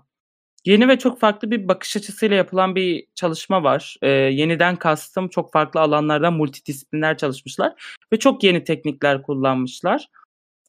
Yeni 0.66 0.88
ve 0.88 1.00
çok 1.00 1.20
farklı 1.20 1.52
bir 1.52 1.68
bakış 1.68 1.98
açısıyla 1.98 2.36
yapılan 2.36 2.76
bir 2.76 3.08
çalışma 3.16 3.64
var. 3.64 3.98
Ee, 4.02 4.10
yeniden 4.10 4.76
kastım 4.76 5.30
çok 5.30 5.54
farklı 5.54 5.80
alanlardan 5.80 6.34
multidisipliner 6.34 7.18
çalışmışlar 7.18 7.96
ve 8.14 8.20
çok 8.20 8.44
yeni 8.44 8.64
teknikler 8.64 9.24
kullanmışlar. 9.24 10.08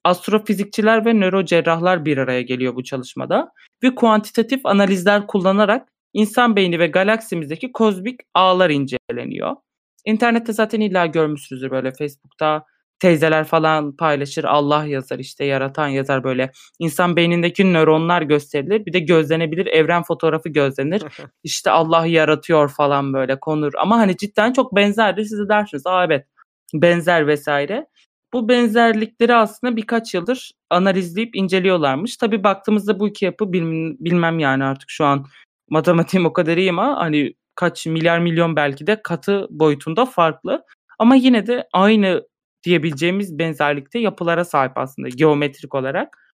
Astrofizikçiler 0.05 1.05
ve 1.05 1.15
nörocerrahlar 1.15 2.05
bir 2.05 2.19
araya 2.19 2.43
geliyor 2.43 2.75
bu 2.75 2.85
çalışmada 2.85 3.53
ve 3.83 3.95
kuantitatif 3.95 4.67
analizler 4.67 5.27
kullanarak 5.27 5.89
insan 6.13 6.57
beyni 6.57 6.79
ve 6.79 6.87
galaksimizdeki 6.87 7.73
kozmik 7.73 8.21
ağlar 8.35 8.71
inceleniyor. 8.71 9.57
İnternette 10.05 10.53
zaten 10.53 10.81
illa 10.81 11.07
görmüşsünüzdür 11.07 11.71
böyle 11.71 11.93
Facebook'ta 11.93 12.65
teyzeler 13.01 13.45
falan 13.45 13.97
paylaşır. 13.97 14.45
Allah 14.45 14.85
yazar 14.85 15.19
işte 15.19 15.45
yaratan 15.45 15.89
yazar 15.89 16.25
böyle. 16.25 16.53
İnsan 16.79 17.17
beynindeki 17.17 17.73
nöronlar 17.73 18.23
gösterilir. 18.23 18.87
Bir 18.87 18.93
de 18.93 18.99
gözlenebilir 18.99 19.67
evren 19.67 20.03
fotoğrafı 20.03 20.49
gözlenir. 20.49 21.03
işte 21.43 21.71
Allah 21.71 22.07
yaratıyor 22.07 22.69
falan 22.69 23.13
böyle 23.13 23.41
konur. 23.41 23.73
Ama 23.79 23.99
hani 23.99 24.17
cidden 24.17 24.53
çok 24.53 24.77
benzerdir. 24.77 25.25
Siz 25.25 25.39
de 25.39 25.49
dersiniz 25.49 25.87
aa 25.87 26.05
evet 26.05 26.27
benzer 26.75 27.27
vesaire. 27.27 27.87
Bu 28.33 28.49
benzerlikleri 28.49 29.35
aslında 29.35 29.77
birkaç 29.77 30.15
yıldır 30.15 30.53
analizleyip 30.71 31.37
inceliyorlarmış. 31.37 32.17
Tabii 32.17 32.45
baktığımızda 32.45 33.01
bu 33.01 33.09
iki 33.09 33.25
yapı 33.25 33.53
bilmem 33.53 34.39
yani 34.39 34.65
artık 34.65 34.91
şu 34.91 35.05
an 35.05 35.27
matematiğim 35.71 36.27
o 36.27 36.33
kadar 36.33 36.57
iyi 36.57 36.71
ama 36.71 36.97
hani 36.97 37.35
kaç 37.55 37.87
milyar 37.87 38.19
milyon 38.19 38.57
belki 38.57 38.87
de 38.87 39.03
katı 39.03 39.47
boyutunda 39.51 40.07
farklı. 40.07 40.65
Ama 40.99 41.15
yine 41.15 41.47
de 41.47 41.69
aynı 41.73 42.23
diyebileceğimiz 42.65 43.39
benzerlikte 43.39 43.99
yapılara 43.99 44.45
sahip 44.45 44.79
aslında 44.79 45.09
geometrik 45.09 45.75
olarak. 45.75 46.35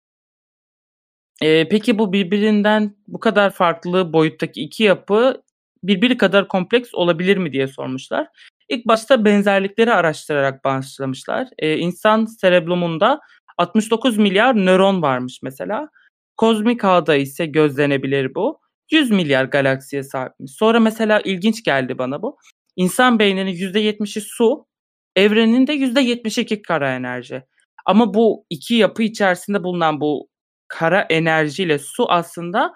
Ee, 1.41 1.69
peki 1.69 1.99
bu 1.99 2.13
birbirinden 2.13 2.95
bu 3.07 3.19
kadar 3.19 3.51
farklı 3.51 4.13
boyuttaki 4.13 4.61
iki 4.61 4.83
yapı 4.83 5.43
birbiri 5.83 6.17
kadar 6.17 6.47
kompleks 6.47 6.93
olabilir 6.93 7.37
mi 7.37 7.53
diye 7.53 7.67
sormuşlar. 7.67 8.27
İlk 8.69 8.87
başta 8.87 9.25
benzerlikleri 9.25 9.93
araştırarak 9.93 10.65
başlamışlar. 10.65 11.47
Eee, 11.61 11.77
insan 11.77 12.25
sereblumunda 12.25 13.19
69 13.57 14.17
milyar 14.17 14.55
nöron 14.55 15.01
varmış 15.01 15.39
mesela. 15.43 15.89
Kozmik 16.37 16.85
ağda 16.85 17.15
ise 17.15 17.45
gözlenebilir 17.45 18.35
bu. 18.35 18.59
100 18.91 19.11
milyar 19.11 19.45
galaksiye 19.45 20.03
sahipmiş. 20.03 20.51
Sonra 20.51 20.79
mesela 20.79 21.21
ilginç 21.21 21.63
geldi 21.63 21.97
bana 21.97 22.21
bu. 22.21 22.37
İnsan 22.75 23.19
beyninin 23.19 23.51
%70'i 23.51 24.21
su, 24.21 24.65
evrenin 25.15 25.67
de 25.67 25.73
%72 25.73 26.61
kara 26.61 26.95
enerji. 26.95 27.43
Ama 27.85 28.13
bu 28.13 28.45
iki 28.49 28.75
yapı 28.75 29.03
içerisinde 29.03 29.63
bulunan 29.63 30.01
bu 30.01 30.29
kara 30.67 31.01
enerjiyle 31.01 31.79
su 31.79 32.11
aslında 32.11 32.73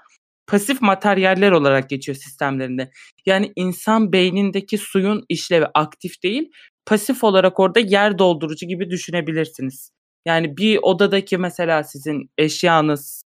pasif 0.51 0.81
materyaller 0.81 1.51
olarak 1.51 1.89
geçiyor 1.89 2.15
sistemlerinde. 2.15 2.91
Yani 3.25 3.53
insan 3.55 4.13
beynindeki 4.13 4.77
suyun 4.77 5.25
işlevi 5.29 5.65
aktif 5.73 6.23
değil, 6.23 6.51
pasif 6.85 7.23
olarak 7.23 7.59
orada 7.59 7.79
yer 7.79 8.17
doldurucu 8.17 8.67
gibi 8.67 8.89
düşünebilirsiniz. 8.89 9.91
Yani 10.25 10.57
bir 10.57 10.79
odadaki 10.81 11.37
mesela 11.37 11.83
sizin 11.83 12.31
eşyanız, 12.37 13.23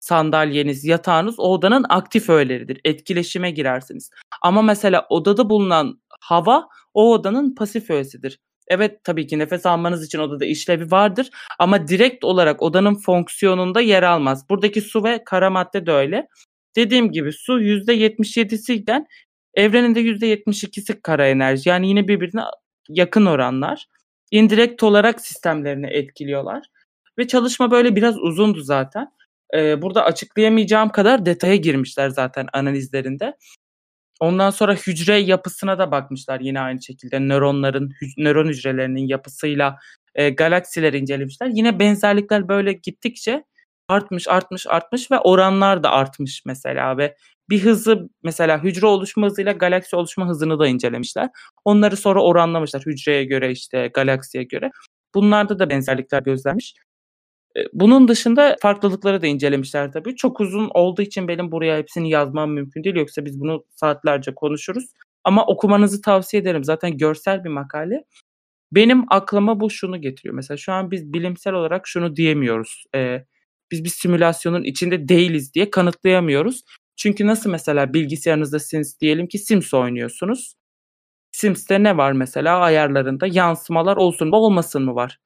sandalyeniz, 0.00 0.84
yatağınız 0.84 1.40
o 1.40 1.42
odanın 1.42 1.86
aktif 1.88 2.28
öğeleridir. 2.30 2.80
Etkileşime 2.84 3.50
girersiniz. 3.50 4.10
Ama 4.42 4.62
mesela 4.62 5.06
odada 5.10 5.50
bulunan 5.50 6.00
hava 6.20 6.68
o 6.94 7.12
odanın 7.12 7.54
pasif 7.54 7.90
öğesidir. 7.90 8.38
Evet 8.68 9.04
tabii 9.04 9.26
ki 9.26 9.38
nefes 9.38 9.66
almanız 9.66 10.06
için 10.06 10.18
odada 10.18 10.44
işlevi 10.44 10.90
vardır 10.90 11.30
ama 11.58 11.88
direkt 11.88 12.24
olarak 12.24 12.62
odanın 12.62 12.94
fonksiyonunda 12.94 13.80
yer 13.80 14.02
almaz. 14.02 14.50
Buradaki 14.50 14.80
su 14.80 15.04
ve 15.04 15.24
kara 15.24 15.50
madde 15.50 15.86
de 15.86 15.92
öyle. 15.92 16.28
Dediğim 16.76 17.12
gibi 17.12 17.32
su 17.32 17.60
%77'si 17.60 18.72
iken 18.72 19.06
evrenin 19.54 19.94
de 19.94 20.00
%72'si 20.00 21.00
kara 21.02 21.28
enerji. 21.28 21.68
Yani 21.68 21.88
yine 21.88 22.08
birbirine 22.08 22.42
yakın 22.88 23.26
oranlar. 23.26 23.86
İndirekt 24.30 24.82
olarak 24.82 25.20
sistemlerini 25.20 25.86
etkiliyorlar. 25.86 26.66
Ve 27.18 27.26
çalışma 27.26 27.70
böyle 27.70 27.96
biraz 27.96 28.18
uzundu 28.18 28.60
zaten. 28.60 29.08
Ee, 29.54 29.82
burada 29.82 30.04
açıklayamayacağım 30.04 30.88
kadar 30.88 31.26
detaya 31.26 31.56
girmişler 31.56 32.08
zaten 32.08 32.46
analizlerinde. 32.52 33.36
Ondan 34.20 34.50
sonra 34.50 34.74
hücre 34.74 35.16
yapısına 35.16 35.78
da 35.78 35.90
bakmışlar 35.90 36.40
yine 36.40 36.60
aynı 36.60 36.82
şekilde. 36.82 37.20
Nöronların, 37.20 37.92
nöron 38.18 38.48
hücrelerinin 38.48 39.08
yapısıyla 39.08 39.78
e, 40.14 40.30
galaksileri 40.30 40.98
incelemişler. 40.98 41.50
Yine 41.54 41.78
benzerlikler 41.78 42.48
böyle 42.48 42.72
gittikçe 42.72 43.44
artmış, 43.88 44.28
artmış, 44.28 44.66
artmış 44.66 45.10
ve 45.10 45.18
oranlar 45.18 45.82
da 45.82 45.90
artmış 45.90 46.42
mesela 46.46 46.98
ve 46.98 47.16
bir 47.50 47.64
hızı 47.64 48.08
mesela 48.22 48.62
hücre 48.64 48.86
oluşma 48.86 49.26
hızıyla 49.26 49.52
galaksi 49.52 49.96
oluşma 49.96 50.28
hızını 50.28 50.58
da 50.58 50.68
incelemişler. 50.68 51.28
Onları 51.64 51.96
sonra 51.96 52.22
oranlamışlar 52.22 52.82
hücreye 52.86 53.24
göre 53.24 53.50
işte 53.50 53.90
galaksiye 53.94 54.44
göre. 54.44 54.70
Bunlarda 55.14 55.58
da 55.58 55.70
benzerlikler 55.70 56.22
gözlenmiş. 56.22 56.74
E, 57.56 57.60
bunun 57.72 58.08
dışında 58.08 58.56
farklılıkları 58.62 59.22
da 59.22 59.26
incelemişler 59.26 59.92
tabii. 59.92 60.16
Çok 60.16 60.40
uzun 60.40 60.70
olduğu 60.74 61.02
için 61.02 61.28
benim 61.28 61.52
buraya 61.52 61.78
hepsini 61.78 62.10
yazmam 62.10 62.52
mümkün 62.52 62.84
değil. 62.84 62.96
Yoksa 62.96 63.24
biz 63.24 63.40
bunu 63.40 63.64
saatlerce 63.70 64.34
konuşuruz. 64.34 64.84
Ama 65.24 65.46
okumanızı 65.46 66.02
tavsiye 66.02 66.42
ederim. 66.42 66.64
Zaten 66.64 66.98
görsel 66.98 67.44
bir 67.44 67.48
makale. 67.48 68.04
Benim 68.72 69.04
aklıma 69.10 69.60
bu 69.60 69.70
şunu 69.70 70.00
getiriyor. 70.00 70.34
Mesela 70.34 70.58
şu 70.58 70.72
an 70.72 70.90
biz 70.90 71.12
bilimsel 71.12 71.54
olarak 71.54 71.86
şunu 71.88 72.16
diyemiyoruz. 72.16 72.84
Ee, 72.94 73.24
biz 73.70 73.84
bir 73.84 73.88
simülasyonun 73.88 74.62
içinde 74.62 75.08
değiliz 75.08 75.54
diye 75.54 75.70
kanıtlayamıyoruz. 75.70 76.62
Çünkü 76.96 77.26
nasıl 77.26 77.50
mesela 77.50 77.94
bilgisayarınızda 77.94 78.58
Sims 78.58 79.00
diyelim 79.00 79.26
ki 79.26 79.38
Sims 79.38 79.74
oynuyorsunuz. 79.74 80.54
Sims'te 81.32 81.82
ne 81.82 81.96
var 81.96 82.12
mesela 82.12 82.58
ayarlarında 82.58 83.26
yansımalar 83.26 83.96
olsun 83.96 84.28
mu 84.28 84.36
olmasın 84.36 84.82
mı 84.82 84.94
var. 84.94 85.18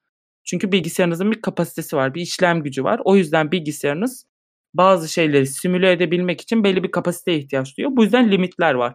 Çünkü 0.43 0.71
bilgisayarınızın 0.71 1.31
bir 1.31 1.41
kapasitesi 1.41 1.95
var, 1.95 2.13
bir 2.13 2.21
işlem 2.21 2.63
gücü 2.63 2.83
var. 2.83 3.01
O 3.03 3.15
yüzden 3.15 3.51
bilgisayarınız 3.51 4.25
bazı 4.73 5.09
şeyleri 5.09 5.47
simüle 5.47 5.91
edebilmek 5.91 6.41
için 6.41 6.63
belli 6.63 6.83
bir 6.83 6.91
kapasiteye 6.91 7.37
ihtiyaç 7.37 7.77
duyuyor. 7.77 7.95
Bu 7.95 8.03
yüzden 8.03 8.31
limitler 8.31 8.73
var. 8.73 8.93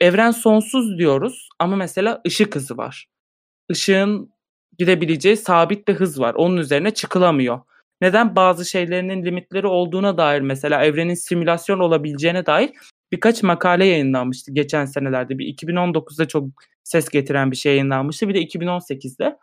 Evren 0.00 0.30
sonsuz 0.30 0.98
diyoruz 0.98 1.48
ama 1.58 1.76
mesela 1.76 2.22
ışık 2.26 2.54
hızı 2.54 2.76
var. 2.76 3.06
Işığın 3.70 4.30
gidebileceği 4.78 5.36
sabit 5.36 5.88
bir 5.88 5.94
hız 5.94 6.20
var. 6.20 6.34
Onun 6.34 6.56
üzerine 6.56 6.90
çıkılamıyor. 6.90 7.60
Neden? 8.00 8.36
Bazı 8.36 8.64
şeylerinin 8.64 9.24
limitleri 9.24 9.66
olduğuna 9.66 10.18
dair 10.18 10.40
mesela 10.40 10.84
evrenin 10.84 11.14
simülasyon 11.14 11.78
olabileceğine 11.78 12.46
dair 12.46 12.70
birkaç 13.12 13.42
makale 13.42 13.86
yayınlanmıştı 13.86 14.52
geçen 14.52 14.84
senelerde. 14.84 15.38
Bir 15.38 15.46
2019'da 15.56 16.28
çok 16.28 16.44
ses 16.84 17.08
getiren 17.08 17.50
bir 17.50 17.56
şey 17.56 17.72
yayınlanmıştı. 17.72 18.28
Bir 18.28 18.34
de 18.34 18.42
2018'de. 18.42 19.38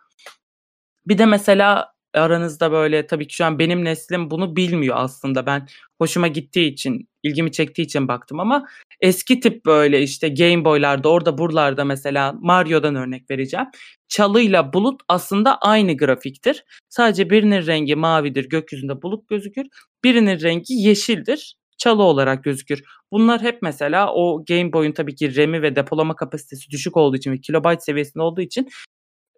Bir 1.07 1.17
de 1.17 1.25
mesela 1.25 1.94
aranızda 2.19 2.71
böyle 2.71 3.07
tabii 3.07 3.27
ki 3.27 3.35
şu 3.35 3.45
an 3.45 3.59
benim 3.59 3.85
neslim 3.85 4.31
bunu 4.31 4.55
bilmiyor 4.55 4.95
aslında. 4.99 5.45
Ben 5.45 5.67
hoşuma 6.01 6.27
gittiği 6.27 6.67
için, 6.71 7.09
ilgimi 7.23 7.51
çektiği 7.51 7.81
için 7.81 8.07
baktım 8.07 8.39
ama 8.39 8.65
eski 9.01 9.39
tip 9.39 9.65
böyle 9.65 10.01
işte 10.01 10.29
Game 10.29 10.65
Boy'larda 10.65 11.09
orada 11.09 11.37
buralarda 11.37 11.85
mesela 11.85 12.33
Mario'dan 12.39 12.95
örnek 12.95 13.31
vereceğim. 13.31 13.67
Çalıyla 14.07 14.73
bulut 14.73 15.01
aslında 15.07 15.57
aynı 15.57 15.97
grafiktir. 15.97 16.63
Sadece 16.89 17.29
birinin 17.29 17.65
rengi 17.65 17.95
mavidir, 17.95 18.49
gökyüzünde 18.49 19.01
bulut 19.01 19.29
gözükür. 19.29 19.65
Birinin 20.03 20.41
rengi 20.41 20.73
yeşildir, 20.73 21.55
çalı 21.77 22.03
olarak 22.03 22.43
gözükür. 22.43 22.83
Bunlar 23.11 23.41
hep 23.41 23.61
mesela 23.61 24.13
o 24.13 24.45
Game 24.45 24.73
Boy'un 24.73 24.91
tabii 24.91 25.15
ki 25.15 25.37
RAM'i 25.37 25.61
ve 25.61 25.75
depolama 25.75 26.15
kapasitesi 26.15 26.69
düşük 26.71 26.97
olduğu 26.97 27.17
için 27.17 27.31
ve 27.31 27.37
kilobayt 27.37 27.83
seviyesinde 27.83 28.23
olduğu 28.23 28.41
için 28.41 28.69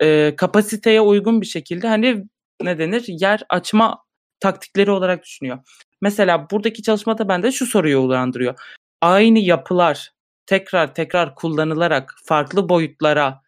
e, 0.01 0.33
kapasiteye 0.37 1.01
uygun 1.01 1.41
bir 1.41 1.45
şekilde 1.45 1.87
hani 1.87 2.23
ne 2.61 2.79
denir 2.79 3.05
yer 3.07 3.43
açma 3.49 4.03
taktikleri 4.39 4.91
olarak 4.91 5.23
düşünüyor. 5.23 5.59
Mesela 6.01 6.49
buradaki 6.51 6.83
çalışmada 6.83 7.29
bende 7.29 7.51
şu 7.51 7.65
soruyu 7.65 8.01
uyandırıyor. 8.01 8.59
Aynı 9.01 9.39
yapılar 9.39 10.11
tekrar 10.45 10.93
tekrar 10.95 11.35
kullanılarak 11.35 12.15
farklı 12.25 12.69
boyutlara 12.69 13.41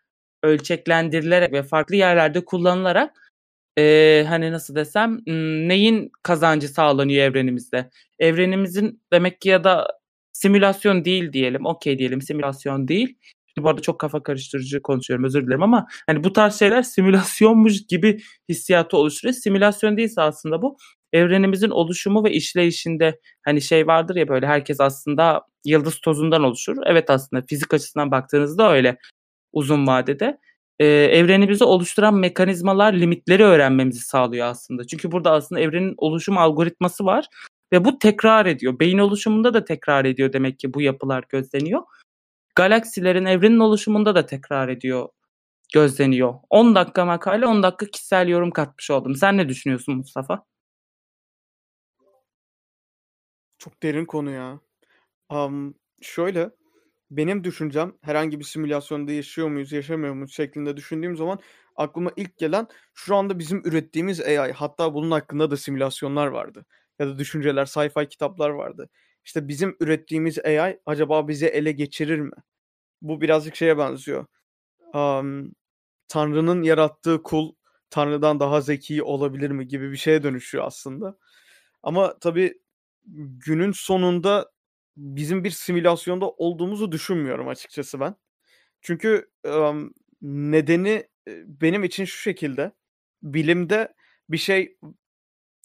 ölçeklendirilerek 0.43 1.53
ve 1.53 1.63
farklı 1.63 1.95
yerlerde 1.95 2.45
kullanılarak 2.45 3.31
e, 3.77 4.25
hani 4.29 4.51
nasıl 4.51 4.75
desem 4.75 5.19
neyin 5.67 6.11
kazancı 6.23 6.67
sağlanıyor 6.67 7.23
evrenimizde? 7.23 7.89
Evrenimizin 8.19 9.01
demek 9.13 9.41
ki 9.41 9.49
ya 9.49 9.63
da 9.63 9.87
simülasyon 10.33 11.05
değil 11.05 11.33
diyelim. 11.33 11.65
Okey 11.65 11.99
diyelim 11.99 12.21
simülasyon 12.21 12.87
değil. 12.87 13.17
Şimdi 13.55 13.65
bu 13.65 13.69
arada 13.69 13.81
çok 13.81 13.99
kafa 13.99 14.23
karıştırıcı 14.23 14.81
konuşuyorum 14.81 15.25
özür 15.25 15.47
dilerim 15.47 15.63
ama 15.63 15.87
hani 16.07 16.23
bu 16.23 16.33
tarz 16.33 16.59
şeyler 16.59 16.81
simülasyonmuş 16.81 17.87
gibi 17.87 18.19
hissiyatı 18.49 18.97
oluşturuyor. 18.97 19.33
Simülasyon 19.33 19.97
değilse 19.97 20.21
aslında 20.21 20.61
bu 20.61 20.77
evrenimizin 21.13 21.69
oluşumu 21.69 22.23
ve 22.23 22.31
işleyişinde 22.31 23.19
hani 23.45 23.61
şey 23.61 23.87
vardır 23.87 24.15
ya 24.15 24.27
böyle 24.27 24.47
herkes 24.47 24.79
aslında 24.79 25.41
yıldız 25.65 25.99
tozundan 25.99 26.43
oluşur. 26.43 26.77
Evet 26.85 27.09
aslında 27.09 27.43
fizik 27.49 27.73
açısından 27.73 28.11
baktığınızda 28.11 28.71
öyle 28.71 28.97
uzun 29.53 29.87
vadede. 29.87 30.37
Ee, 30.79 30.85
evrenimizi 30.87 31.63
oluşturan 31.63 32.15
mekanizmalar 32.15 32.93
limitleri 32.93 33.43
öğrenmemizi 33.43 33.99
sağlıyor 33.99 34.47
aslında. 34.47 34.87
Çünkü 34.87 35.11
burada 35.11 35.31
aslında 35.31 35.61
evrenin 35.61 35.93
oluşum 35.97 36.37
algoritması 36.37 37.05
var 37.05 37.27
ve 37.73 37.85
bu 37.85 37.99
tekrar 37.99 38.45
ediyor. 38.45 38.79
Beyin 38.79 38.97
oluşumunda 38.97 39.53
da 39.53 39.65
tekrar 39.65 40.05
ediyor 40.05 40.33
demek 40.33 40.59
ki 40.59 40.73
bu 40.73 40.81
yapılar 40.81 41.23
gözleniyor 41.29 41.81
galaksilerin 42.59 43.25
evrenin 43.25 43.59
oluşumunda 43.59 44.15
da 44.15 44.25
tekrar 44.25 44.69
ediyor, 44.69 45.09
gözleniyor. 45.73 46.33
10 46.49 46.75
dakika 46.75 47.05
makale, 47.05 47.45
10 47.45 47.63
dakika 47.63 47.85
kişisel 47.85 48.27
yorum 48.27 48.51
katmış 48.51 48.91
oldum. 48.91 49.15
Sen 49.15 49.37
ne 49.37 49.49
düşünüyorsun 49.49 49.95
Mustafa? 49.97 50.45
Çok 53.57 53.83
derin 53.83 54.05
konu 54.05 54.31
ya. 54.31 54.59
Um, 55.29 55.75
şöyle, 56.01 56.49
benim 57.11 57.43
düşüncem 57.43 57.93
herhangi 58.01 58.39
bir 58.39 58.45
simülasyonda 58.45 59.11
yaşıyor 59.11 59.47
muyuz, 59.47 59.71
yaşamıyor 59.71 60.13
muyuz 60.13 60.33
şeklinde 60.33 60.77
düşündüğüm 60.77 61.17
zaman 61.17 61.39
aklıma 61.75 62.11
ilk 62.15 62.37
gelen 62.37 62.67
şu 62.93 63.15
anda 63.15 63.39
bizim 63.39 63.61
ürettiğimiz 63.65 64.21
AI. 64.21 64.51
Hatta 64.51 64.93
bunun 64.93 65.11
hakkında 65.11 65.51
da 65.51 65.57
simülasyonlar 65.57 66.27
vardı. 66.27 66.65
Ya 66.99 67.07
da 67.07 67.19
düşünceler, 67.19 67.65
sci-fi 67.65 68.09
kitaplar 68.09 68.49
vardı. 68.49 68.89
İşte 69.25 69.47
bizim 69.47 69.77
ürettiğimiz 69.79 70.39
AI 70.39 70.79
acaba 70.85 71.27
bizi 71.27 71.45
ele 71.47 71.71
geçirir 71.71 72.19
mi? 72.19 72.31
Bu 73.01 73.21
birazcık 73.21 73.55
şeye 73.55 73.77
benziyor. 73.77 74.25
Um, 74.93 75.53
Tanrı'nın 76.07 76.63
yarattığı 76.63 77.23
kul 77.23 77.53
Tanrı'dan 77.89 78.39
daha 78.39 78.61
zeki 78.61 79.03
olabilir 79.03 79.51
mi 79.51 79.67
gibi 79.67 79.91
bir 79.91 79.97
şeye 79.97 80.23
dönüşüyor 80.23 80.65
aslında. 80.65 81.17
Ama 81.83 82.19
tabii 82.19 82.61
günün 83.45 83.71
sonunda 83.71 84.51
bizim 84.97 85.43
bir 85.43 85.51
simülasyonda 85.51 86.29
olduğumuzu 86.29 86.91
düşünmüyorum 86.91 87.47
açıkçası 87.47 87.99
ben. 87.99 88.15
Çünkü 88.81 89.29
um, 89.45 89.93
nedeni 90.21 91.07
benim 91.45 91.83
için 91.83 92.05
şu 92.05 92.17
şekilde. 92.17 92.71
Bilimde 93.23 93.93
bir 94.29 94.37
şey 94.37 94.77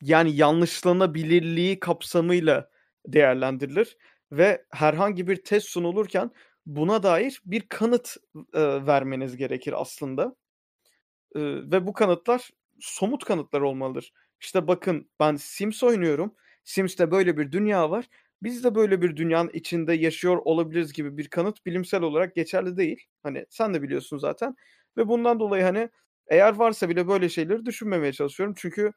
yani 0.02 0.36
yanlışlanabilirliği 0.36 1.80
kapsamıyla 1.80 2.70
değerlendirilir 3.06 3.96
ve 4.32 4.64
herhangi 4.70 5.28
bir 5.28 5.44
test 5.44 5.68
sunulurken 5.68 6.30
buna 6.66 7.02
dair 7.02 7.42
bir 7.46 7.60
kanıt, 7.68 8.16
eee, 8.54 8.86
vermeniz 8.86 9.36
gerekir 9.36 9.74
aslında. 9.82 10.36
Eee, 11.36 11.42
ve 11.72 11.86
bu 11.86 11.92
kanıtlar 11.92 12.50
somut 12.80 13.24
kanıtlar 13.24 13.60
olmalıdır. 13.60 14.12
İşte 14.40 14.66
bakın 14.68 15.10
ben 15.20 15.36
Sims 15.36 15.82
oynuyorum. 15.82 16.34
Sims'te 16.64 17.10
böyle 17.10 17.36
bir 17.38 17.52
dünya 17.52 17.90
var. 17.90 18.08
Biz 18.42 18.64
de 18.64 18.74
böyle 18.74 19.02
bir 19.02 19.16
dünyanın 19.16 19.50
içinde 19.52 19.92
yaşıyor 19.94 20.36
olabiliriz 20.44 20.92
gibi 20.92 21.16
bir 21.18 21.28
kanıt 21.28 21.66
bilimsel 21.66 22.02
olarak 22.02 22.34
geçerli 22.34 22.76
değil. 22.76 23.00
Hani 23.22 23.46
sen 23.50 23.74
de 23.74 23.82
biliyorsun 23.82 24.18
zaten 24.18 24.56
ve 24.96 25.08
bundan 25.08 25.40
dolayı, 25.40 25.62
hani, 25.64 25.88
eğer 26.28 26.54
varsa 26.54 26.88
bile 26.88 27.08
böyle 27.08 27.28
şeyleri 27.28 27.66
düşünmemeye 27.66 28.12
çalışıyorum. 28.12 28.54
Çünkü, 28.58 28.92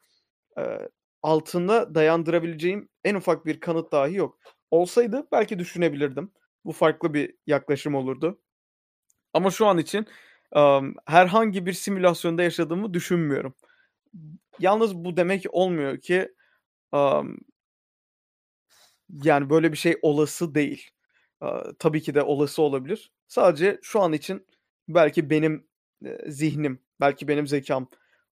eee, 0.58 0.89
altında 1.23 1.95
dayandırabileceğim 1.95 2.89
en 3.06 3.15
ufak 3.15 3.45
bir 3.45 3.60
kanıt 3.60 3.91
dahi 3.91 4.15
yok. 4.15 4.39
Olsaydı 4.71 5.27
belki 5.32 5.60
düşünebilirdim. 5.60 6.32
Bu 6.67 6.73
farklı 6.73 7.15
bir 7.15 7.36
yaklaşım 7.47 7.95
olurdu. 7.95 8.41
Ama 9.34 9.51
şu 9.51 9.67
an 9.67 9.80
için, 9.80 10.08
emm, 10.56 10.93
herhangi 11.08 11.67
bir 11.67 11.73
simülasyonda 11.73 12.43
yaşadığımı 12.43 12.95
düşünmüyorum. 12.95 13.56
Yalnız 14.60 14.95
bu 14.95 15.17
demek 15.17 15.45
olmuyor 15.51 15.97
ki, 16.01 16.34
emm 16.93 17.38
yani, 19.23 19.49
böyle 19.49 19.71
bir 19.71 19.77
şey 19.77 19.95
olası 20.01 20.56
değil. 20.56 20.89
Aaa, 21.41 21.63
tabii 21.80 22.01
ki 22.01 22.15
de 22.15 22.21
olası 22.21 22.62
olabilir. 22.62 23.12
Sadece 23.27 23.80
şu 23.84 24.01
an 24.01 24.13
için 24.13 24.47
belki 24.89 25.30
benim, 25.30 25.67
eee, 26.06 26.19
zihnim, 26.27 26.80
belki 27.01 27.27
benim 27.27 27.47
zekâm 27.47 27.88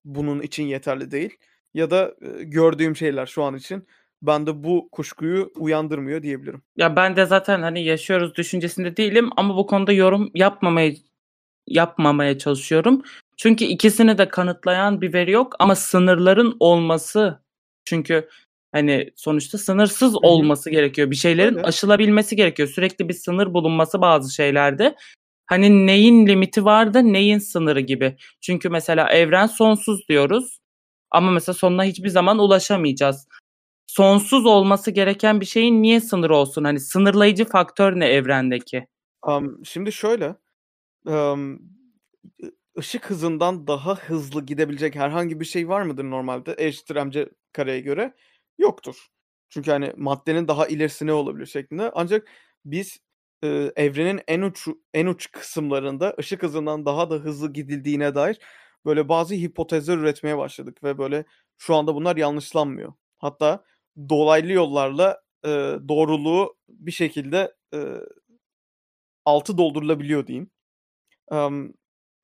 bunun 0.05 0.41
için 0.41 0.63
yeterli 0.63 1.11
değil 1.11 1.37
ya 1.73 1.91
da, 1.91 2.15
eee, 2.21 2.43
gördüğüm 2.43 2.95
şeyler 2.95 3.25
şu 3.25 3.43
an 3.43 3.55
için 3.55 3.87
bende 4.27 4.63
bu 4.63 4.89
kuşkuyu 4.91 5.51
uyandırmıyor 5.55 6.23
diyebilirim. 6.23 6.61
Ya, 6.77 6.95
ben 6.95 7.15
de 7.15 7.25
zaten, 7.25 7.61
hani, 7.61 7.83
yaşıyoruz 7.83 8.35
düşüncesinde 8.35 8.97
değilim 8.97 9.29
ama 9.37 9.57
bu 9.57 9.67
konuda 9.67 9.91
yorum 9.91 10.31
yapmamayı 10.33 10.95
yapmamaya 11.67 12.37
çalışıyorum. 12.37 13.01
Çünkü 13.37 13.65
ikisini 13.65 14.17
de 14.17 14.27
kanıtlayan 14.27 15.01
bir 15.01 15.13
veri 15.13 15.31
yok 15.31 15.55
ama 15.59 15.75
sınırların 15.75 16.57
olması 16.59 17.39
çünkü, 17.85 18.29
hani, 18.71 19.11
sonuçta 19.15 19.57
sınırsız 19.57 20.15
olması 20.23 20.69
gerekiyor. 20.69 21.11
Bir 21.11 21.15
şeylerin 21.15 21.55
Öyle. 21.55 21.67
aşılabilmesi 21.67 22.35
gerekiyor. 22.35 22.69
Sürekli 22.69 23.09
bir 23.09 23.13
sınır 23.13 23.53
bulunması 23.53 24.01
bazı 24.01 24.33
şeylerde. 24.33 24.95
Hani, 25.47 25.87
neyin 25.87 26.27
limiti 26.27 26.65
var 26.65 26.93
da 26.93 26.99
neyin 27.01 27.39
sınırı 27.39 27.79
gibi. 27.79 28.15
Çünkü 28.41 28.69
mesela 28.69 29.09
evren 29.09 29.47
sonsuz 29.47 30.07
diyoruz 30.09 30.59
ama 31.11 31.31
mesela 31.31 31.53
sonuna 31.53 31.83
hiçbir 31.83 32.09
zaman 32.09 32.39
ulaşamayacağız. 32.39 33.27
Sonsuz 33.95 34.45
olması 34.45 34.91
gereken 34.91 35.41
bir 35.41 35.45
şeyin 35.45 35.81
niye 35.83 36.01
sınırı 36.01 36.35
olsun? 36.35 36.63
Hani, 36.63 36.79
sınırlayıcı 36.79 37.45
faktör 37.45 37.99
ne 37.99 38.07
evrendeki? 38.07 38.87
Amm, 39.21 39.65
şimdi 39.65 39.91
şöyle, 39.91 40.35
ı 41.07 41.47
ışık 42.79 43.09
hızından 43.09 43.67
daha 43.67 43.95
hızlı 43.95 44.45
gidebilecek 44.45 44.95
herhangi 44.95 45.39
bir 45.39 45.45
şey 45.45 45.69
var 45.69 45.81
mıdır 45.83 46.05
normalde 46.05 46.53
E 46.57 46.67
eşittir 46.67 46.95
mc 46.97 47.29
kareye 47.53 47.79
göre? 47.81 48.15
Yoktur. 48.59 49.07
Çünkü, 49.49 49.71
hani, 49.71 49.93
maddenin 49.97 50.47
daha 50.47 50.67
ilerisi 50.67 51.07
ne 51.07 51.13
olabilir 51.13 51.45
şeklinde. 51.45 51.91
Ancak 51.95 52.29
biz, 52.65 52.99
eee, 53.43 53.73
evrenin 53.75 54.21
en 54.27 54.41
uç 54.41 54.67
en 54.93 55.05
uç 55.07 55.31
kısımlarında 55.31 56.15
ışık 56.19 56.43
hızından 56.43 56.85
daha 56.85 57.09
da 57.09 57.15
hızlı 57.15 57.53
gidildiğine 57.53 58.15
dair 58.15 58.39
böyle 58.85 59.09
bazı 59.09 59.35
hipotezler 59.35 59.97
üretmeye 59.97 60.37
başladık 60.37 60.83
ve 60.83 60.97
böyle 60.97 61.25
şu 61.57 61.75
anda 61.75 61.95
bunlar 61.95 62.17
yanlışlanmıyor. 62.17 62.93
Hatta 63.19 63.65
dolaylı 64.09 64.51
yollarla, 64.53 65.21
eee, 65.45 65.79
doğruluğu 65.89 66.55
bir 66.69 66.91
şekilde, 66.91 67.53
eee 67.73 68.01
altı 69.25 69.57
doldurulabiliyor 69.57 70.27
diyeyim. 70.27 70.51
Emm, 71.31 71.73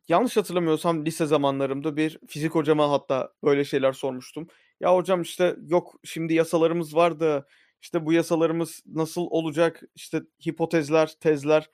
yanlış 0.10 0.38
hatırlamıyorsam 0.38 1.06
lise 1.08 1.28
zamanlarımda 1.28 1.98
bir 1.98 2.20
fizik 2.28 2.56
hocama 2.56 2.92
hatta 2.92 3.34
böyle 3.46 3.66
şeyler 3.66 3.94
sormuştum. 3.94 4.48
"Ya 4.82 4.96
hocam, 4.96 5.22
işte, 5.22 5.56
yok 5.68 5.96
şimdi 6.06 6.34
yasalarımız 6.34 6.96
var 6.96 7.20
da, 7.20 7.46
işte, 7.82 8.06
bu 8.06 8.14
yasalarımız 8.14 8.82
nasıl 8.88 9.22
olacak? 9.32 9.82
İşte, 9.96 10.22
hipotezler, 10.48 11.08
tezler, 11.22 11.70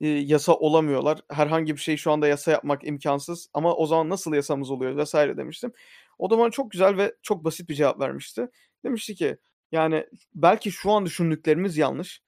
eee, 0.00 0.10
yasa 0.20 0.54
olamıyorlar. 0.54 1.20
Herhangi 1.30 1.76
bir 1.76 1.80
şeyi 1.82 1.98
şu 1.98 2.12
anda 2.12 2.28
yasa 2.28 2.50
yapmak 2.52 2.84
imkânsız 2.88 3.48
ama 3.54 3.74
o 3.76 3.86
zaman 3.86 4.08
nasıl 4.10 4.34
yasamız 4.34 4.70
oluyor?" 4.70 5.04
vs. 5.04 5.14
demiştim. 5.14 5.72
O 6.18 6.30
da 6.30 6.38
bana 6.38 6.50
çok 6.50 6.70
güzel 6.70 6.96
ve 6.96 7.14
çok 7.22 7.44
basit 7.44 7.68
bir 7.70 7.74
cevap 7.74 8.00
vermişti. 8.00 8.48
Demişti 8.84 9.14
ki, 9.14 9.36
"Yani, 9.72 10.06
belki 10.34 10.72
şu 10.72 10.90
an 10.90 11.06
düşündüklerimiz 11.06 11.76
yanlış 11.76 12.22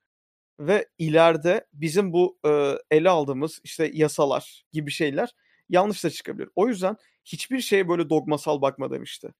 ve 0.60 0.88
ileride 0.98 1.66
bizim 1.74 2.12
bu, 2.12 2.38
eee, 2.46 2.78
ele 2.90 3.10
aldığımız, 3.10 3.60
işte, 3.64 3.90
yasalar 3.94 4.64
gibi 4.72 4.90
şeyler 4.90 5.30
yanlış 5.68 6.04
da 6.04 6.10
çıkabilir. 6.10 6.48
O 6.56 6.68
yüzden 6.68 6.96
hiçbir 7.24 7.60
şeye 7.60 7.88
böyle 7.88 8.10
dogmasal 8.10 8.62
bakma." 8.62 8.90
demişti. 8.92 9.34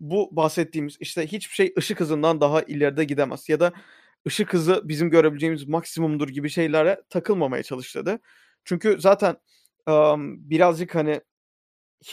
Bu 0.00 0.28
bahsettiğimiz, 0.36 0.96
işte, 1.00 1.26
hiçbir 1.26 1.54
şey 1.54 1.74
ışık 1.78 2.00
hızından 2.00 2.40
daha 2.40 2.62
ileride 2.62 3.04
gidemez 3.04 3.48
ya 3.48 3.60
da 3.60 3.72
ışık 4.28 4.52
hızı 4.54 4.82
bizim 4.84 5.10
görebileceğimiz 5.10 5.68
maksimumdur 5.68 6.28
gibi 6.28 6.50
şeylere 6.50 7.02
takılmamaya 7.10 7.62
çalış 7.62 7.96
dedi. 7.96 8.18
Çünkü 8.64 8.96
zaten, 9.00 9.36
emm, 9.88 10.50
birazcık, 10.50 10.94
hani, 10.94 11.20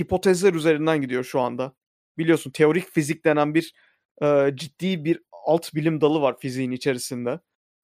hipotezler 0.01 0.53
üzerinden 0.53 1.01
gidiyor 1.01 1.23
şu 1.23 1.39
anda. 1.41 1.73
Biliyorsun 2.17 2.51
teorik 2.51 2.89
fizik 2.91 3.25
denen 3.25 3.55
bir, 3.55 3.73
eee, 4.21 4.51
ciddi 4.55 5.05
bir 5.05 5.21
alt 5.45 5.73
bilim 5.75 6.01
dalı 6.01 6.21
var 6.21 6.39
fiziğin 6.39 6.71
içerisinde 6.71 7.39